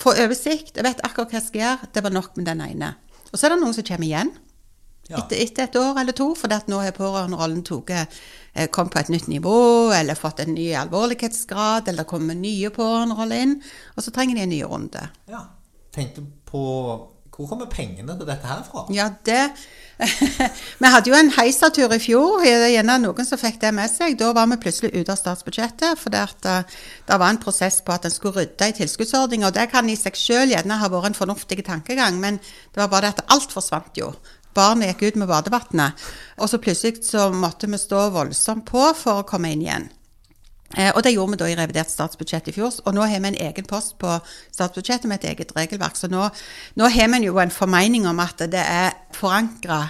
få 0.00 0.14
oversikt, 0.24 0.76
jeg 0.76 0.86
vet 0.86 1.02
akkurat 1.06 1.32
hva 1.32 1.40
jeg 1.40 1.48
skal 1.48 1.64
gjøre. 1.64 1.92
Det 1.94 2.04
var 2.04 2.14
nok 2.14 2.36
med 2.38 2.48
den 2.48 2.64
ene. 2.64 2.94
Og 3.32 3.38
så 3.38 3.46
er 3.46 3.54
det 3.54 3.62
noen 3.62 3.76
som 3.76 3.86
kommer 3.86 4.08
igjen. 4.08 4.32
Etter, 5.18 5.42
etter 5.44 5.68
et 5.68 5.78
år 5.80 6.00
eller 6.00 6.16
to, 6.16 6.30
for 6.38 6.52
nå 6.70 6.80
har 6.82 6.96
pårørenderollen 6.96 7.62
eh, 7.92 8.68
kommet 8.70 8.92
på 8.94 9.00
et 9.02 9.12
nytt 9.12 9.28
nivå, 9.28 9.92
eller 9.92 10.18
fått 10.18 10.40
en 10.40 10.54
ny 10.54 10.72
alvorlighetsgrad, 10.78 11.88
eller 11.88 12.04
det 12.04 12.10
kommer 12.10 12.38
nye 12.38 12.70
pårørenderoller 12.70 13.46
inn, 13.46 13.56
og 13.96 14.04
så 14.04 14.14
trenger 14.14 14.36
de 14.36 14.46
en 14.46 14.54
ny 14.54 14.62
runde. 14.64 15.08
Ja. 15.28 15.46
Tenkte 15.92 16.24
på 16.48 16.62
Hvor 17.32 17.48
kommer 17.48 17.66
pengene 17.66 18.12
til 18.16 18.28
dette 18.28 18.46
her 18.46 18.60
fra? 18.64 18.86
Ja, 18.92 19.08
det 19.24 19.50
Vi 20.82 20.90
hadde 20.90 21.10
jo 21.10 21.16
en 21.16 21.30
heisatur 21.36 21.92
i 21.94 21.98
fjor. 22.02 22.42
Er 22.46 22.66
gjerne 22.72 22.98
noen 23.02 23.26
som 23.26 23.40
fikk 23.40 23.60
det 23.62 23.72
med 23.74 23.90
seg. 23.92 24.16
Da 24.20 24.32
var 24.36 24.48
vi 24.50 24.58
plutselig 24.64 24.92
ute 24.94 25.14
av 25.14 25.20
statsbudsjettet, 25.20 26.00
for 26.00 26.16
at 26.18 26.48
eh, 26.48 26.76
det 27.08 27.18
var 27.22 27.32
en 27.32 27.40
prosess 27.42 27.80
på 27.84 27.94
at 27.94 28.08
en 28.08 28.14
skulle 28.14 28.42
rydde 28.42 28.68
i 28.68 28.76
tilskuddsordninga. 28.80 29.50
Og 29.50 29.56
det 29.56 29.68
kan 29.72 29.88
i 29.88 29.98
seg 29.98 30.18
sjøl 30.18 30.52
gjerne 30.54 30.80
ha 30.80 30.90
vært 30.92 31.12
en 31.12 31.18
fornuftig 31.18 31.62
tankegang, 31.66 32.20
men 32.22 32.40
det 32.42 32.82
var 32.82 32.90
bare 32.92 33.10
det 33.10 33.22
at 33.22 33.34
alt 33.36 33.54
forsvant 33.54 34.00
jo. 34.00 34.12
Barnet 34.54 34.92
gikk 34.92 35.02
ut 35.08 35.22
med 35.22 35.30
badevannet. 35.30 36.06
Og 36.38 36.50
så 36.50 36.60
plutselig 36.62 37.04
så 37.06 37.30
måtte 37.34 37.70
vi 37.70 37.80
stå 37.80 38.08
voldsomt 38.14 38.66
på 38.68 38.86
for 38.98 39.22
å 39.22 39.26
komme 39.28 39.52
inn 39.52 39.64
igjen. 39.64 39.90
Eh, 40.76 40.88
og 40.96 41.02
det 41.04 41.12
gjorde 41.12 41.34
vi 41.34 41.40
da 41.42 41.48
i 41.52 41.56
revidert 41.58 41.92
statsbudsjett 41.92 42.48
i 42.48 42.54
fjor. 42.56 42.78
Og 42.86 42.96
nå 42.96 43.04
har 43.04 43.20
vi 43.20 43.32
en 43.32 43.42
egen 43.48 43.68
post 43.68 43.98
på 44.00 44.14
statsbudsjettet 44.54 45.08
med 45.10 45.20
et 45.20 45.32
eget 45.32 45.52
regelverk. 45.56 45.98
Så 46.00 46.08
nå, 46.12 46.28
nå 46.80 46.88
har 46.94 47.12
vi 47.12 47.26
jo 47.26 47.38
en 47.42 47.52
formening 47.52 48.08
om 48.08 48.22
at 48.24 48.46
det 48.52 48.62
er 48.62 48.96
forankra 49.16 49.84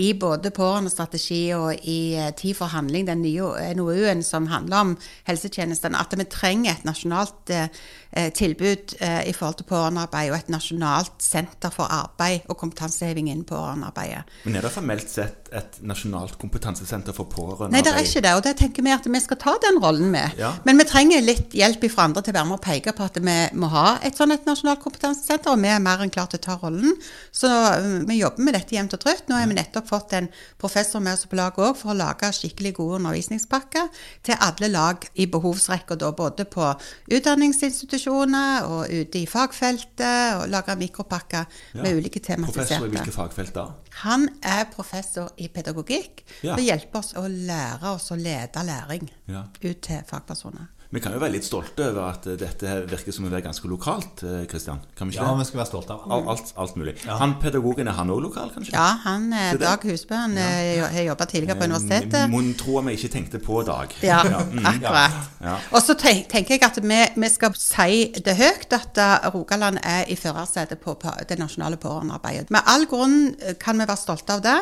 i 0.00 0.12
både 0.18 0.52
pårørendestrategi 0.54 1.42
og 1.56 1.86
i 1.88 2.14
eh, 2.18 2.30
Tid 2.34 2.56
for 2.58 2.72
handling, 2.72 3.06
den 3.06 3.22
nye 3.22 3.74
NOU-en 3.76 4.22
som 4.26 4.48
handler 4.50 4.80
om 4.80 4.94
helsetjenestene, 5.28 6.00
at 6.00 6.14
vi 6.18 6.26
trenger 6.30 6.74
et 6.74 6.86
nasjonalt 6.88 7.52
eh, 7.54 7.68
eh, 8.10 8.30
tilbud 8.34 8.96
eh, 8.98 9.20
i 9.28 9.34
forhold 9.36 9.58
til 9.60 9.68
pårørendearbeid 9.68 10.32
og 10.32 10.38
et 10.38 10.52
nasjonalt 10.52 11.22
senter 11.22 11.72
for 11.74 11.90
arbeid 11.90 12.46
og 12.48 12.58
kompetanseheving 12.60 13.30
innen 13.30 13.46
pårørendearbeidet. 13.48 14.24
Men 14.44 14.58
er 14.58 14.66
det 14.66 14.72
formelt 14.74 15.10
sett 15.10 15.50
et 15.54 15.78
nasjonalt 15.86 16.38
kompetansesenter 16.40 17.14
for 17.16 17.30
pårørendearbeid? 17.30 17.74
Nei, 17.74 17.84
det 17.86 17.94
er 17.94 18.08
ikke 18.08 18.24
det, 18.24 18.34
og 18.38 18.44
det 18.46 18.54
tenker 18.60 18.86
vi 18.86 18.94
at 18.94 19.06
vi 19.06 19.22
skal 19.22 19.40
ta 19.40 19.56
den 19.62 19.80
rollen 19.82 20.10
med. 20.14 20.38
Ja. 20.40 20.54
Men 20.66 20.80
vi 20.80 20.88
trenger 20.88 21.24
litt 21.24 21.54
hjelp 21.54 21.86
fra 21.92 22.08
andre 22.08 22.24
til 22.24 22.34
å 22.34 22.38
være 22.38 22.48
med 22.50 22.58
og 22.58 22.64
peke 22.64 22.94
på 22.96 23.06
at 23.06 23.18
vi 23.20 23.36
må 23.60 23.70
ha 23.72 23.86
et 24.04 24.18
sånt 24.18 24.34
et 24.34 24.46
nasjonalt 24.48 24.82
kompetansesenter, 24.82 25.52
og 25.52 25.62
vi 25.62 25.70
er 25.70 25.82
mer 25.82 26.02
enn 26.02 26.12
klare 26.14 26.34
til 26.34 26.42
å 26.42 26.46
ta 26.48 26.58
rollen. 26.62 26.96
Så 27.34 27.50
øh, 27.50 28.02
vi 28.08 28.20
jobber 28.20 28.46
med 28.46 28.56
dette 28.56 28.76
jevnt 28.76 28.96
og 28.96 29.02
trutt. 29.04 29.26
Nå 29.28 29.38
er 29.38 29.50
vi 29.50 29.58
nettopp 29.58 29.83
fått 29.88 30.12
en 30.12 30.28
professor 30.58 31.00
med 31.00 31.12
oss 31.14 31.26
på 31.26 31.36
laget 31.36 31.58
òg 31.58 31.76
for 31.76 31.92
å 31.92 31.96
lage 31.98 32.30
skikkelig 32.32 32.74
gode 32.74 32.96
undervisningspakker 33.00 33.88
til 34.22 34.34
alle 34.40 34.68
lag 34.72 35.04
i 35.14 35.26
behovsrekka, 35.26 35.96
både 36.16 36.44
på 36.44 36.74
utdanningsinstitusjoner 37.14 38.64
og 38.68 38.88
ute 38.90 39.18
i 39.22 39.26
fagfeltet, 39.26 40.40
og 40.40 40.48
lage 40.52 40.76
mikropakker 40.80 41.44
med 41.80 41.96
ulike 41.98 42.20
Professor 42.20 42.32
i 42.32 42.36
tematiserte. 42.36 42.88
hvilke 42.90 43.12
fagfelt 43.14 43.54
da? 43.54 43.66
Han 44.04 44.28
er 44.42 44.64
professor 44.74 45.30
i 45.38 45.48
pedagogikk 45.48 46.24
Ja. 46.42 46.54
og 46.54 46.60
hjelper 46.60 46.98
oss 46.98 47.12
å 47.14 47.26
lære 47.28 47.94
oss 47.94 48.10
å 48.10 48.16
lede 48.16 48.64
læring 48.66 49.10
Ja. 49.28 49.44
ut 49.62 49.80
til 49.82 50.02
fagpersoner. 50.06 50.66
Vi 50.94 51.00
kan 51.02 51.12
jo 51.16 51.18
være 51.18 51.32
litt 51.34 51.44
stolte 51.46 51.88
over 51.90 52.04
at 52.12 52.26
eh, 52.30 52.36
dette 52.38 52.74
virker 52.90 53.12
som 53.16 53.24
å 53.26 53.30
være 53.32 53.42
ganske 53.48 53.66
lokalt, 53.70 54.22
eh, 54.22 54.44
Kristian. 54.50 54.78
Kan 54.94 55.08
vi 55.10 55.16
ikke 55.16 55.24
Ja, 55.24 55.32
det? 55.34 55.40
vi 55.40 55.46
skal 55.48 55.58
være 55.60 55.70
stolte 55.72 55.90
av 55.96 56.04
alt, 56.14 56.28
Alt, 56.34 56.52
alt 56.62 56.76
mulig. 56.78 56.94
Han 57.08 57.34
pedagogen, 57.42 57.88
er 57.90 57.96
han 57.98 58.12
òg 58.14 58.20
lokal, 58.28 58.52
kanskje? 58.54 58.72
Ja, 58.76 58.86
han 59.02 59.32
er 59.34 59.58
Dag 59.58 59.82
Husbø. 59.82 60.14
Han 60.14 60.38
eh, 60.38 60.78
jo- 60.78 60.86
har 60.94 61.02
jobba 61.10 61.24
tidligere 61.26 61.56
på 61.58 61.64
Eh, 61.64 61.70
universitetet. 61.72 62.30
Mon 62.30 62.52
tro 62.54 62.76
om 62.78 62.88
jeg 62.88 62.98
ikke 63.00 63.12
tenkte 63.16 63.40
på 63.42 63.64
Dag. 63.66 63.96
Ja, 64.06 64.20
mm, 64.22 64.62
akkurat. 64.72 65.18
Ja. 65.42 65.56
Og 65.72 65.82
så 65.82 65.96
tenker 65.98 66.44
jeg 66.54 66.62
at 66.62 66.78
vi, 66.82 67.00
vi 67.20 67.28
skal 67.34 67.54
si 67.58 68.12
det 68.24 68.36
høyt 68.38 68.72
at 68.78 68.98
eh, 69.02 69.28
Rogaland 69.34 69.78
er 69.82 70.04
i 70.08 70.14
førersetet 70.16 70.78
på, 70.84 70.94
på 70.94 71.10
det 71.28 71.38
nasjonale 71.42 71.76
pårørendearbeidet. 71.82 72.50
Med 72.54 72.62
all 72.70 72.86
grunn 72.86 73.34
eh, 73.42 73.54
kan 73.58 73.78
vi 73.82 73.88
være 73.90 73.98
stolte 73.98 74.38
av 74.38 74.44
det. 74.46 74.56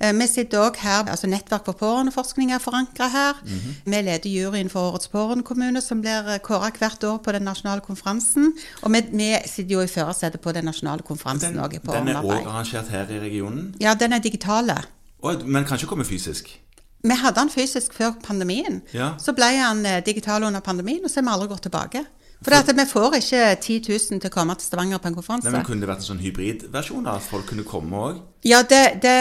Eh, 0.00 0.12
Vi 0.16 0.26
sitter 0.32 0.64
òg 0.64 0.76
her, 0.80 1.04
altså 1.12 1.28
Nettverk 1.28 1.64
for 1.68 1.76
pårørendeforskning 1.84 2.52
er 2.56 2.58
forankra 2.64 3.08
her. 3.12 3.34
Mhm. 3.44 3.76
Vi 3.84 4.00
leder 4.00 4.30
juryen 4.32 4.70
for 4.72 4.92
Årets 4.94 5.08
pårørendekommune, 5.12 5.73
som 5.82 6.00
blir 6.02 6.38
kåra 6.44 6.70
hvert 6.74 7.04
år 7.04 7.18
på 7.24 7.32
den 7.32 7.42
nasjonale 7.48 7.80
konferansen. 7.80 8.52
Og 8.82 8.92
vi, 8.94 9.00
vi 9.12 9.30
sitter 9.46 9.74
jo 9.74 9.80
i 9.82 9.90
førersetet 9.90 10.40
på 10.40 10.52
den 10.52 10.64
nasjonale 10.68 11.02
konferansen 11.02 11.54
Den, 11.54 11.62
òg 11.64 11.78
Den, 11.78 12.06
den 12.06 12.16
er 12.16 12.22
òg 12.22 12.46
arrangert 12.46 12.90
her 12.92 13.10
i 13.10 13.18
regionen, 13.22 13.74
Ja, 13.80 13.94
den 13.94 14.12
er 14.12 14.18
digitale. 14.18 14.76
og, 15.22 15.46
men 15.46 15.64
kan 15.64 15.78
ikke 15.78 15.86
komme 15.94 16.04
fysisk. 16.04 16.60
Vi 17.04 17.16
hadde 17.20 17.40
den 17.40 17.50
fysisk 17.50 17.92
før 17.94 18.14
pandemien. 18.24 18.82
Ja. 18.94 19.14
Så 19.20 19.34
ble 19.36 19.50
han 19.58 19.84
eh, 19.86 20.02
digital 20.04 20.42
under 20.42 20.60
pandemien, 20.60 21.04
og 21.04 21.10
så 21.10 21.20
har 21.20 21.26
vi 21.28 21.32
aldri 21.34 21.48
gått 21.48 21.62
tilbake. 21.68 22.04
For 22.44 22.52
at 22.56 22.68
vi 22.76 22.84
får 22.88 23.14
ikke 23.20 23.42
10 23.60 23.80
000 23.88 24.20
til 24.20 24.28
å 24.28 24.32
komme 24.32 24.54
til 24.58 24.66
Stavanger 24.68 25.00
på 25.00 25.08
en 25.08 25.14
konferanse. 25.16 25.48
Nei, 25.48 25.58
men 25.58 25.66
Kunne 25.66 25.84
det 25.84 25.88
vært 25.88 26.02
en 26.02 26.08
sånn 26.10 26.20
hybridversjon? 26.20 27.06
At 27.08 27.24
folk 27.24 27.46
kunne 27.48 27.64
komme 27.64 28.00
òg? 28.08 28.18
Ja, 28.44 28.62
det, 28.68 29.00
det 29.04 29.14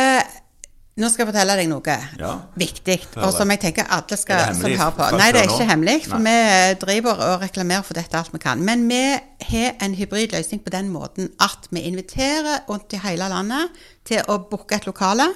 Nå 0.96 1.08
skal 1.10 1.24
jeg 1.26 1.30
fortelle 1.34 1.56
deg 1.58 1.70
noe 1.72 1.94
Ja. 2.20 2.32
viktig, 2.56 3.00
og 3.18 3.32
som 3.34 3.50
jeg 3.50 3.60
tenker 3.64 3.88
alle 3.90 4.18
skal 4.18 4.54
som 4.54 4.70
hører 4.70 4.92
på. 4.94 5.08
Nei, 5.18 5.32
det 5.34 5.42
er 5.42 5.48
ikke 5.50 5.66
hemmelig, 5.72 5.96
for 6.06 6.18
vi 6.22 6.76
driver 6.84 7.24
og 7.34 7.42
reklamerer 7.42 7.84
for 7.84 7.94
dette 7.98 8.14
alt 8.20 8.30
vi 8.34 8.38
kan. 8.44 8.62
Men 8.64 8.88
vi 8.88 9.00
har 9.50 9.74
en 9.82 9.96
hybridløsning 9.98 10.62
på 10.64 10.70
den 10.70 10.92
måten 10.94 11.32
at 11.42 11.66
vi 11.72 11.82
inviterer 11.90 12.60
rundt 12.70 12.94
i 12.94 13.02
hele 13.02 13.26
landet 13.28 13.70
til 14.06 14.22
å 14.30 14.38
booke 14.50 14.76
et 14.76 14.86
lokale. 14.86 15.32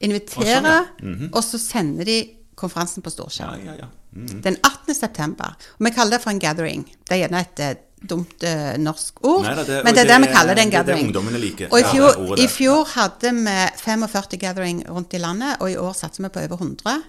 Inviterer, 0.00 0.64
og, 0.80 1.00
sånn, 1.02 1.28
og 1.34 1.42
så 1.44 1.58
sender 1.60 2.08
de 2.08 2.18
konferansen 2.56 3.02
på 3.04 3.10
Ja, 3.12 3.16
storskjerm. 3.18 3.64
ja, 3.66 3.74
ja. 3.82 3.88
Mm. 4.16 4.40
Den 4.42 4.56
18. 4.64 4.94
september. 4.94 5.52
Og 5.78 5.84
vi 5.86 5.90
kaller 5.94 6.16
det 6.16 6.22
for 6.22 6.30
en 6.30 6.40
gathering. 6.40 6.84
Det 7.06 7.12
er 7.18 7.28
gjerne 7.28 7.40
et 7.44 7.60
eh, 7.60 7.74
dumt 8.02 8.42
eh, 8.42 8.76
norsk 8.78 9.18
ord, 9.24 9.42
Neida, 9.44 9.64
det- 9.64 9.84
men 9.84 9.94
det 9.94 10.00
er 10.04 10.08
det, 10.08 10.20
vi 10.28 10.32
kaller 10.34 10.54
det 10.54 10.62
en 10.64 10.70
det 10.70 10.78
er 10.78 10.82
det 10.82 10.86
gathering. 10.94 11.06
ungdommene 11.08 11.38
liker. 11.40 11.68
Og 11.72 11.78
i 11.78 11.82
Ja, 11.82 11.90
fjor, 11.92 12.08
det 12.16 12.30
ordet 12.30 12.44
i 12.44 12.46
fjor 12.48 12.84
hadde 12.94 13.30
vi 13.30 13.56
45 13.76 14.38
gathering 14.38 14.84
rundt 14.88 15.14
i 15.14 15.18
landet, 15.18 15.56
og 15.60 15.70
i 15.70 15.76
år 15.76 15.92
satser 15.94 16.22
vi 16.22 16.28
på 16.28 16.40
over 16.40 16.56
100. 16.56 17.02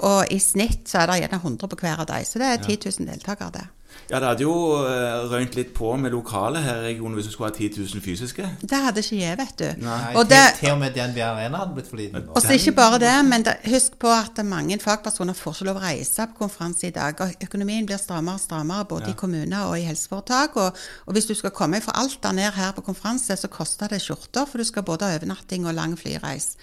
Og 0.00 0.26
i 0.30 0.38
snitt 0.38 0.86
så 0.88 0.98
er 1.02 1.06
det 1.06 1.20
gjerne 1.22 1.40
100 1.42 1.68
på 1.68 1.76
hver 1.76 1.98
av 2.00 2.06
dem, 2.06 2.24
så 2.24 2.38
det 2.38 2.46
er 2.46 2.56
10 2.64 2.76
000 3.00 3.06
deltakere 3.08 3.50
der. 3.52 3.66
Ja, 4.08 4.20
det 4.22 4.28
hadde 4.28 4.44
jo 4.44 4.52
eh, 4.88 5.26
røynt 5.28 5.56
litt 5.58 5.74
på 5.76 5.90
med 6.00 6.14
lokale 6.14 6.62
her 6.64 6.78
i 6.80 6.92
regionen 6.94 7.18
hvis 7.18 7.26
du 7.28 7.32
skulle 7.34 7.50
ha 7.50 7.56
10 7.56 7.76
000 7.76 8.02
fysiske. 8.04 8.46
Det 8.62 8.78
hadde 8.84 9.02
ikke 9.04 9.18
jeg, 9.20 9.36
vet 9.36 9.58
du. 9.60 9.66
Nei, 9.84 9.98
Og 10.14 10.22
til, 10.22 10.30
det, 10.32 10.44
til 10.60 10.72
og 10.72 10.78
med 10.80 10.96
DNB 10.96 11.18
Arena 11.26 11.60
hadde 11.62 11.76
blitt 11.76 11.90
for 11.90 12.00
liten. 12.00 12.30
Og 12.32 12.40
så 12.40 12.56
ikke 12.56 12.72
bare 12.78 13.00
det, 13.02 13.12
men 13.28 13.44
det, 13.44 13.58
husk 13.68 13.98
på 14.00 14.08
at 14.12 14.40
mange 14.48 14.78
fagpersoner 14.80 15.36
får 15.36 15.58
ikke 15.58 15.68
lov 15.68 15.80
å 15.80 15.84
reise 15.84 16.28
på 16.32 16.40
konferanse 16.44 16.88
i 16.88 16.94
dag. 16.96 17.20
og 17.20 17.48
Økonomien 17.48 17.88
blir 17.88 18.00
strammere 18.00 18.40
og 18.40 18.44
strammere 18.46 18.88
både 18.88 19.12
i 19.12 19.18
kommuner 19.18 19.68
og 19.68 19.76
i 19.76 19.84
helseforetak. 19.88 20.56
Og, 20.56 20.84
og 21.06 21.16
hvis 21.16 21.28
du 21.28 21.36
skal 21.36 21.52
komme 21.52 21.82
fra 21.84 21.98
Alta 22.00 22.32
ned 22.32 22.56
her 22.56 22.72
på 22.76 22.86
konferanse, 22.88 23.36
så 23.36 23.52
koster 23.52 23.92
det 23.92 24.00
skjorter, 24.04 24.48
for 24.48 24.60
du 24.60 24.64
skal 24.64 24.88
både 24.88 25.04
ha 25.04 25.20
overnatting 25.20 25.68
og 25.68 25.76
lang 25.76 25.98
flyreis. 26.00 26.54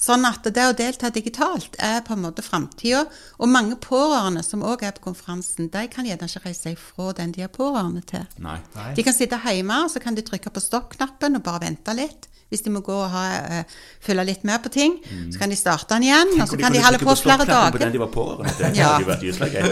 Sånn 0.00 0.24
at 0.24 0.46
det 0.48 0.62
å 0.64 0.72
delta 0.72 1.10
digitalt 1.12 1.76
er 1.84 1.98
på 2.06 2.14
en 2.14 2.22
måte 2.24 2.40
framtida. 2.44 3.02
Og 3.36 3.50
mange 3.52 3.76
pårørende 3.76 4.40
som 4.46 4.64
òg 4.64 4.86
er 4.88 4.94
på 4.96 5.10
konferansen, 5.10 5.68
de 5.72 5.82
kan 5.92 6.08
gjerne 6.08 6.28
ikke 6.30 6.44
reise 6.46 6.70
seg 6.70 6.80
fra 6.80 7.12
den 7.18 7.34
de 7.36 7.44
er 7.44 7.52
pårørende 7.52 8.00
til. 8.08 8.24
Nei. 8.40 8.56
Nei. 8.78 8.90
De 8.96 9.04
kan 9.04 9.16
sitte 9.16 9.36
hjemme, 9.44 9.82
og 9.84 9.92
så 9.92 10.00
kan 10.00 10.16
de 10.16 10.24
trykke 10.24 10.52
på 10.54 10.62
stopp-knappen 10.64 11.36
og 11.36 11.44
bare 11.44 11.66
vente 11.66 11.96
litt. 11.98 12.30
Hvis 12.50 12.64
de 12.64 12.72
må 12.74 12.80
gå 12.82 12.94
og 12.96 13.12
ha, 13.12 13.24
uh, 13.60 13.82
følge 14.02 14.24
litt 14.26 14.46
mer 14.48 14.58
på 14.64 14.72
ting, 14.74 14.96
så 15.30 15.38
kan 15.38 15.52
de 15.52 15.58
starte 15.58 15.92
den 15.92 16.08
igjen. 16.08 16.32
og 16.40 16.48
så 16.50 16.58
kan 16.58 16.74
de 16.74 16.80
holde 16.82 16.98
på 16.98 17.14
flere 17.20 17.44
dager. 17.46 17.76
På 17.76 17.82
den 17.84 17.92
de 17.94 18.00
var 18.00 18.10
pårørende 18.16 18.56
til. 18.56 18.80
Ja. 18.80 19.68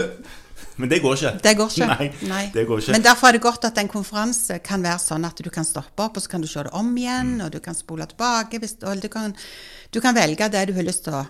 Men 0.79 0.89
det 0.89 1.01
går 1.03 1.17
ikke. 1.17 1.31
Det 1.43 1.53
går 1.59 1.73
ikke. 1.75 1.87
Nei, 2.29 2.43
det 2.53 2.63
går 2.67 2.79
ikke. 2.81 2.93
Men 2.95 3.03
derfor 3.03 3.27
er 3.27 3.35
det 3.37 3.41
godt 3.43 3.65
at 3.67 3.77
en 3.81 3.89
konferanse 3.91 4.59
kan 4.63 4.83
være 4.85 4.99
sånn 5.03 5.25
at 5.27 5.41
du 5.43 5.49
kan 5.51 5.67
stoppe 5.67 6.05
opp, 6.05 6.15
og 6.17 6.23
så 6.23 6.31
kan 6.31 6.41
du 6.41 6.47
se 6.47 6.63
det 6.63 6.71
om 6.79 6.93
igjen, 6.97 7.35
Mm. 7.35 7.41
og 7.45 7.51
du 7.51 7.59
kan 7.59 7.75
spole 7.75 8.05
tilbake. 8.07 8.59
Hvis, 8.63 8.77
og 8.83 9.01
du, 9.03 9.07
kan, 9.11 9.35
du 9.93 9.99
kan 9.99 10.15
velge 10.15 10.47
det 10.49 10.67
du 10.69 10.73
har 10.77 10.87
lyst 10.87 11.03
til 11.03 11.13
å 11.19 11.25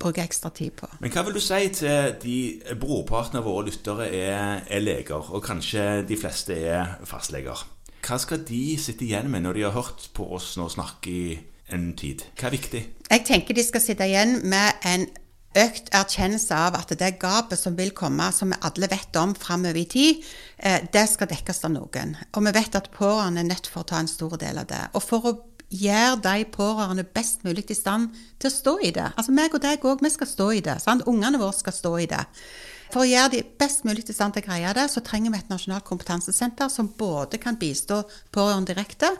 bruke 0.00 0.22
ekstra 0.22 0.50
tid 0.56 0.72
på. 0.76 0.88
Men 1.00 1.10
hva 1.12 1.24
vil 1.26 1.34
du 1.36 1.40
si 1.44 1.68
til 1.76 2.14
de 2.22 2.36
brorparten 2.80 3.36
av 3.40 3.44
våre 3.44 3.66
lyttere 3.68 4.06
er, 4.16 4.62
er 4.68 4.80
leger, 4.84 5.30
og 5.32 5.42
kanskje 5.44 6.04
de 6.08 6.16
fleste 6.16 6.56
er 6.56 6.94
fastleger? 7.08 7.64
Hva 8.06 8.16
skal 8.20 8.44
de 8.48 8.62
sitte 8.80 9.04
igjen 9.04 9.28
med 9.32 9.42
når 9.44 9.58
de 9.58 9.64
har 9.66 9.74
hørt 9.76 10.06
på 10.16 10.24
oss 10.36 10.54
nå 10.56 10.68
snakke 10.72 11.10
i 11.12 11.38
en 11.72 11.90
tid? 11.96 12.22
Hva 12.40 12.48
er 12.48 12.56
viktig? 12.56 12.80
Jeg 13.10 13.24
tenker 13.28 13.54
de 13.54 13.64
skal 13.66 13.80
sitte 13.84 14.06
igjen 14.08 14.38
med 14.48 14.86
en 14.88 15.04
økt 15.58 15.90
erkjennelse 15.96 16.54
av 16.54 16.76
at 16.78 16.92
det 16.98 17.16
gapet 17.18 17.58
som 17.58 17.74
vil 17.78 17.90
komme, 17.96 18.28
som 18.32 18.52
vi 18.52 18.58
alle 18.66 18.88
vet 18.90 19.16
om 19.18 19.34
framover 19.34 19.80
i 19.80 19.86
tid, 19.90 20.24
eh, 20.58 20.86
det 20.92 21.08
skal 21.10 21.30
dekkes 21.30 21.64
av 21.66 21.74
noen. 21.74 22.16
Og 22.34 22.44
vi 22.46 22.52
vet 22.54 22.78
at 22.78 22.90
pårørende 22.94 23.42
er 23.42 23.50
nødt 23.50 23.66
for 23.66 23.82
å 23.82 23.88
ta 23.90 23.98
en 23.98 24.10
stor 24.10 24.36
del 24.38 24.58
av 24.58 24.66
det. 24.70 24.82
Og 24.94 25.02
for 25.02 25.26
å 25.26 25.36
gjøre 25.70 26.22
de 26.22 26.44
pårørende 26.50 27.04
best 27.04 27.44
mulig 27.44 27.70
i 27.70 27.78
stand 27.78 28.10
til 28.38 28.50
å 28.50 28.54
stå 28.54 28.78
i 28.82 28.90
det. 28.94 29.12
Altså 29.16 29.34
meg 29.34 29.54
og 29.54 29.62
deg 29.62 29.82
òg, 29.86 30.02
vi 30.02 30.10
skal 30.10 30.26
stå 30.26 30.50
i 30.52 30.64
det. 30.66 30.80
Sant? 30.82 31.06
Ungene 31.06 31.38
våre 31.38 31.54
skal 31.56 31.74
stå 31.74 31.96
i 31.98 32.06
det. 32.10 32.24
For 32.90 33.04
å 33.04 33.06
gjøre 33.06 33.36
de 33.36 33.44
best 33.58 33.84
mulig 33.86 34.02
i 34.10 34.14
stand 34.14 34.34
til 34.34 34.42
å 34.42 34.48
greie 34.48 34.72
det, 34.74 34.88
så 34.90 35.02
trenger 35.06 35.30
vi 35.30 35.38
et 35.38 35.52
nasjonalt 35.52 35.86
kompetansesenter 35.86 36.70
som 36.72 36.90
både 36.98 37.38
kan 37.38 37.58
bistå 37.58 38.02
pårørende 38.34 38.72
direkte, 38.72 39.12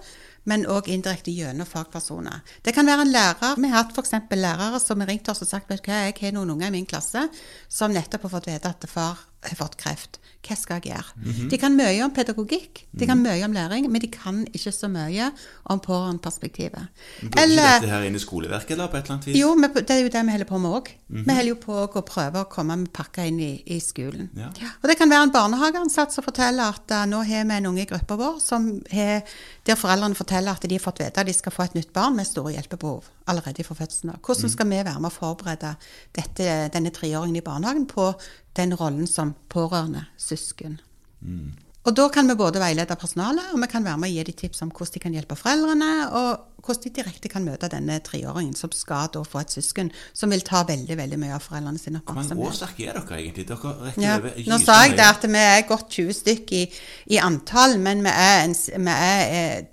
men 0.51 0.67
òg 0.67 0.91
indirekte 0.91 1.33
gjennom 1.35 1.69
fagpersoner. 1.69 2.43
Det 2.67 2.75
kan 2.75 2.89
være 2.89 3.07
en 3.07 3.15
lærer. 3.15 3.57
Vi 3.57 3.71
har 3.71 3.85
hatt 3.85 3.95
f.eks. 3.95 4.15
lærere 4.35 4.83
som 4.83 5.01
har 5.01 5.13
ringt 5.13 5.31
oss 5.31 5.45
og 5.47 5.51
sagt 5.51 5.71
vet 5.71 5.85
hva, 5.87 6.05
jeg 6.09 6.19
har 6.21 6.37
noen 6.37 6.57
unger 6.57 6.71
i 6.71 6.79
min 6.81 6.89
klasse 6.91 7.29
som 7.69 7.95
nettopp 7.95 8.27
har 8.27 8.39
fått 8.39 8.51
vite 8.51 8.75
at 8.75 8.89
far 8.91 9.30
har 9.43 9.57
fått 9.57 9.77
kreft. 9.81 10.19
Hva 10.41 10.57
skal 10.57 10.81
jeg 10.81 10.95
gjøre? 10.95 11.13
Mhm. 11.21 11.49
De 11.53 11.59
kan 11.61 11.75
mye 11.77 12.01
om 12.05 12.13
pedagogikk, 12.17 12.87
de 12.97 13.07
kan 13.07 13.21
mye 13.21 13.45
om 13.45 13.53
læring, 13.53 13.89
men 13.93 14.01
de 14.01 14.09
kan 14.09 14.47
ikke 14.53 14.73
så 14.73 14.89
mye 14.89 15.31
om 15.65 15.81
pårørendeperspektivet. 15.81 16.89
Burde 17.21 17.45
ikke 17.45 17.57
dette 17.57 17.91
her 17.91 18.07
inn 18.09 18.17
i 18.17 18.23
skoleverket 18.23 18.81
da, 18.81 18.89
på 18.89 18.97
et 18.97 19.05
eller 19.05 19.17
annet 19.17 19.29
vis? 19.29 19.37
Jo, 19.37 19.55
men 19.55 19.73
det 19.75 19.91
er 19.91 20.01
jo 20.01 20.09
det 20.13 20.25
vi 20.25 20.35
holder 20.37 20.49
på 20.49 20.59
med 20.59 20.71
òg. 20.71 20.91
Mhm. 21.09 21.25
Vi 21.27 21.37
holder 21.37 21.53
jo 21.53 21.59
på 21.61 21.77
å 21.85 22.05
prøve 22.05 22.41
å 22.41 22.49
komme 22.49 22.77
med 22.77 22.93
pakker 22.93 23.29
inn 23.29 23.41
i, 23.41 23.53
i 23.67 23.81
skolen. 23.81 24.31
Ja. 24.37 24.49
Og 24.83 24.89
det 24.89 24.97
kan 24.97 25.13
være 25.13 25.29
en 25.29 25.35
barnehageansatt 25.37 26.13
som 26.13 26.25
forteller 26.25 26.73
at 26.73 26.97
uh, 26.97 27.05
nå 27.07 27.23
har 27.25 27.45
vi 27.45 27.57
en 27.61 27.71
unge 27.73 27.85
i 27.85 27.89
gruppa 27.91 28.17
vår 28.17 28.41
som 28.41 28.71
har, 28.93 29.25
der 29.65 29.77
foreldrene 29.77 30.17
forteller 30.17 30.57
at 30.57 30.65
de 30.65 30.77
har 30.77 30.85
fått 30.85 31.01
vite 31.01 31.21
at 31.21 31.29
de 31.29 31.37
skal 31.37 31.53
få 31.53 31.69
et 31.69 31.77
nytt 31.77 31.93
barn 31.93 32.17
med 32.17 32.29
store 32.29 32.57
hjelpebehov 32.57 33.09
allerede 33.31 33.65
fra 33.65 33.77
fødselen 33.79 34.15
av. 34.15 34.21
Hvordan 34.25 34.51
skal 34.51 34.69
vi 34.71 34.81
være 34.81 35.01
med 35.01 35.11
å 35.11 35.15
forberede 35.15 35.75
dette, 36.17 36.47
denne 36.75 36.91
treåringen 36.95 37.39
i 37.39 37.45
barnehagen 37.45 37.87
på 37.91 38.09
den 38.57 38.75
rollen 38.75 39.07
som 39.07 39.35
pårørende 39.53 40.07
søsken? 40.19 40.81
Og 41.81 41.95
da 41.97 42.05
kan 42.13 42.29
vi 42.29 42.35
både 42.37 42.61
veilede 42.61 42.93
personalet, 43.01 43.55
og 43.55 43.61
vi 43.63 43.67
kan 43.73 43.85
være 43.87 43.97
med 44.03 44.11
å 44.11 44.13
gi 44.13 44.25
dem 44.29 44.37
tips 44.37 44.61
om 44.67 44.71
hvordan 44.73 44.93
de 44.95 45.01
kan 45.01 45.15
hjelpe 45.17 45.37
foreldrene, 45.39 45.89
og 46.13 46.65
hvordan 46.67 46.83
de 46.85 46.93
direkte 46.99 47.31
kan 47.33 47.47
møte 47.47 47.71
denne 47.73 47.97
treåringen 48.05 48.53
som 48.59 48.73
skal 48.77 49.09
da 49.15 49.23
få 49.25 49.41
et 49.41 49.55
søsken 49.55 49.89
som 50.13 50.33
vil 50.33 50.45
ta 50.45 50.61
veldig 50.69 50.97
veldig 50.99 51.19
mye 51.23 51.33
av 51.39 51.47
foreldrene 51.47 51.81
sin 51.81 51.97
Hvor 51.97 52.13
mange 52.19 52.37
oppmerksomhet. 52.37 52.53
årsverk 52.53 52.83
er 52.85 53.01
dere 53.01 53.21
egentlig? 53.23 53.47
Dere 53.49 53.95
Ja. 53.97 54.19
Nå 54.53 54.61
sa 54.61 54.77
jeg 54.85 54.97
det 55.01 55.09
at 55.09 55.25
vi 55.25 55.41
er 55.41 55.67
godt 55.73 55.89
20 55.97 56.13
stykk 56.21 56.53
i, 56.53 56.63
i 57.17 57.21
antall, 57.25 57.79
men 57.81 58.05
vi 58.05 58.13
er, 58.13 58.45
en, 58.45 58.55
vi 58.55 58.97
er 58.97 59.25
eh, 59.41 59.67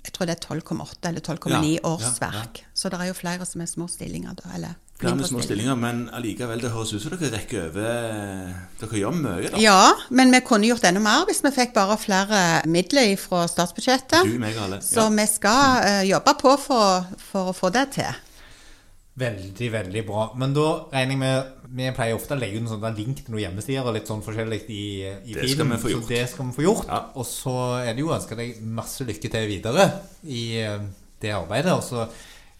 jeg 0.00 0.12
tror 0.16 0.26
det 0.26 0.38
er 0.38 0.46
12,8 0.48 1.12
eller 1.12 1.20
12,9 1.20 1.52
Ja, 1.52 1.60
ja, 1.76 1.80
årsverk. 1.92 2.64
Så 2.74 2.88
det 2.88 2.98
er 3.00 3.12
jo 3.12 3.20
flere 3.20 3.44
som 3.46 3.60
er 3.60 3.68
små 3.70 3.86
stillinger 3.86 4.32
da, 4.40 4.48
eller 4.56 4.74
Flere 5.00 5.24
små 5.24 5.40
stillinger, 5.40 5.76
men 5.80 6.02
allikevel, 6.12 6.60
det 6.60 6.70
høres 6.74 6.90
ut 6.92 7.00
som 7.00 7.14
dere 7.14 7.30
rekker 7.32 7.68
over 7.70 8.50
Dere 8.82 8.98
gjør 9.00 9.14
mye, 9.16 9.48
da. 9.48 9.60
Ja, 9.62 9.78
men 10.12 10.32
vi 10.34 10.40
kunne 10.44 10.68
gjort 10.68 10.84
enda 10.84 11.00
mer 11.00 11.24
hvis 11.28 11.40
vi 11.46 11.52
fikk 11.56 11.72
bare 11.76 11.96
flere 12.00 12.40
midler 12.68 13.14
fra 13.20 13.46
statsbudsjettet. 13.48 14.28
Du, 14.28 14.36
meg 14.42 14.58
alle. 14.60 14.82
Så 14.84 15.06
Ja. 15.06 15.12
vi 15.16 15.26
skal 15.30 15.86
uh, 15.86 16.02
jobbe 16.08 16.34
på 16.42 16.52
for, 16.60 17.06
for 17.30 17.52
å 17.52 17.56
få 17.56 17.72
det 17.72 17.86
til. 17.96 18.12
Veldig, 19.20 19.68
veldig 19.72 20.02
bra. 20.06 20.26
Men 20.38 20.52
da 20.56 20.66
regner 20.92 21.16
jeg 21.16 21.20
med 21.20 21.56
Vi 21.70 21.90
pleier 21.94 22.16
ofte 22.16 22.34
å 22.34 22.38
legge 22.40 22.58
ut 22.58 22.64
en 22.64 22.70
sånn 22.72 22.96
link 22.96 23.20
til 23.22 23.34
noen 23.34 23.44
hjemmesider 23.44 23.86
og 23.86 23.94
litt 23.94 24.08
sånn 24.10 24.22
forskjellig 24.26 24.64
i, 24.74 24.84
i 25.06 25.34
Det 25.36 25.48
skal 25.52 25.68
vi 25.70 25.76
få 25.78 25.92
gjort. 25.92 26.06
Så 26.08 26.10
det 26.10 26.22
skal 26.32 26.48
vi 26.48 26.54
få 26.56 26.64
gjort. 26.64 26.88
Ja. 26.88 27.00
Og 27.14 27.26
så 27.28 27.52
er 27.84 27.92
det 27.94 28.02
jo 28.02 28.08
å 28.10 28.16
ønske 28.16 28.38
deg 28.38 28.56
masse 28.80 29.06
lykke 29.06 29.30
til 29.30 29.46
videre 29.46 29.86
i 30.26 30.42
eh, 30.64 30.80
det 31.22 31.30
arbeidet. 31.36 31.76
Og 31.76 31.84
så 31.86 32.08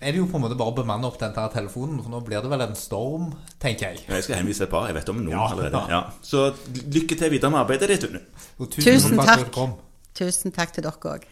er 0.01 0.13
det 0.13 0.19
jo 0.21 0.27
på 0.31 0.37
en 0.39 0.43
måte 0.47 0.57
bare 0.57 0.73
å 0.73 0.77
bemanne 0.81 1.05
opp 1.07 1.19
den 1.21 1.35
der 1.37 1.49
telefonen, 1.53 1.99
for 2.03 2.11
nå 2.15 2.21
blir 2.25 2.41
det 2.41 2.51
vel 2.51 2.63
en 2.65 2.75
storm, 2.79 3.31
tenker 3.61 3.91
jeg. 3.91 4.05
Jeg 4.09 4.25
skal 4.25 4.39
henvise 4.41 4.65
et 4.65 4.71
par. 4.73 4.87
Jeg 4.89 4.97
vet 4.97 5.09
om 5.13 5.19
noen 5.21 5.35
Ja, 5.35 5.49
allerede. 5.53 5.83
ja. 5.93 6.01
Så 6.23 6.47
lykke 6.73 7.19
til 7.21 7.31
videre 7.31 7.51
med 7.53 7.61
arbeidet 7.61 7.89
ditt, 7.93 8.07
Unni. 8.09 8.23
Tusen, 8.71 8.83
Tusen 8.87 9.19
takk 9.21 9.51
takk. 9.53 9.77
Tusen 10.17 10.53
takk 10.57 10.73
til 10.73 10.85
dere 10.89 11.13
òg. 11.15 11.29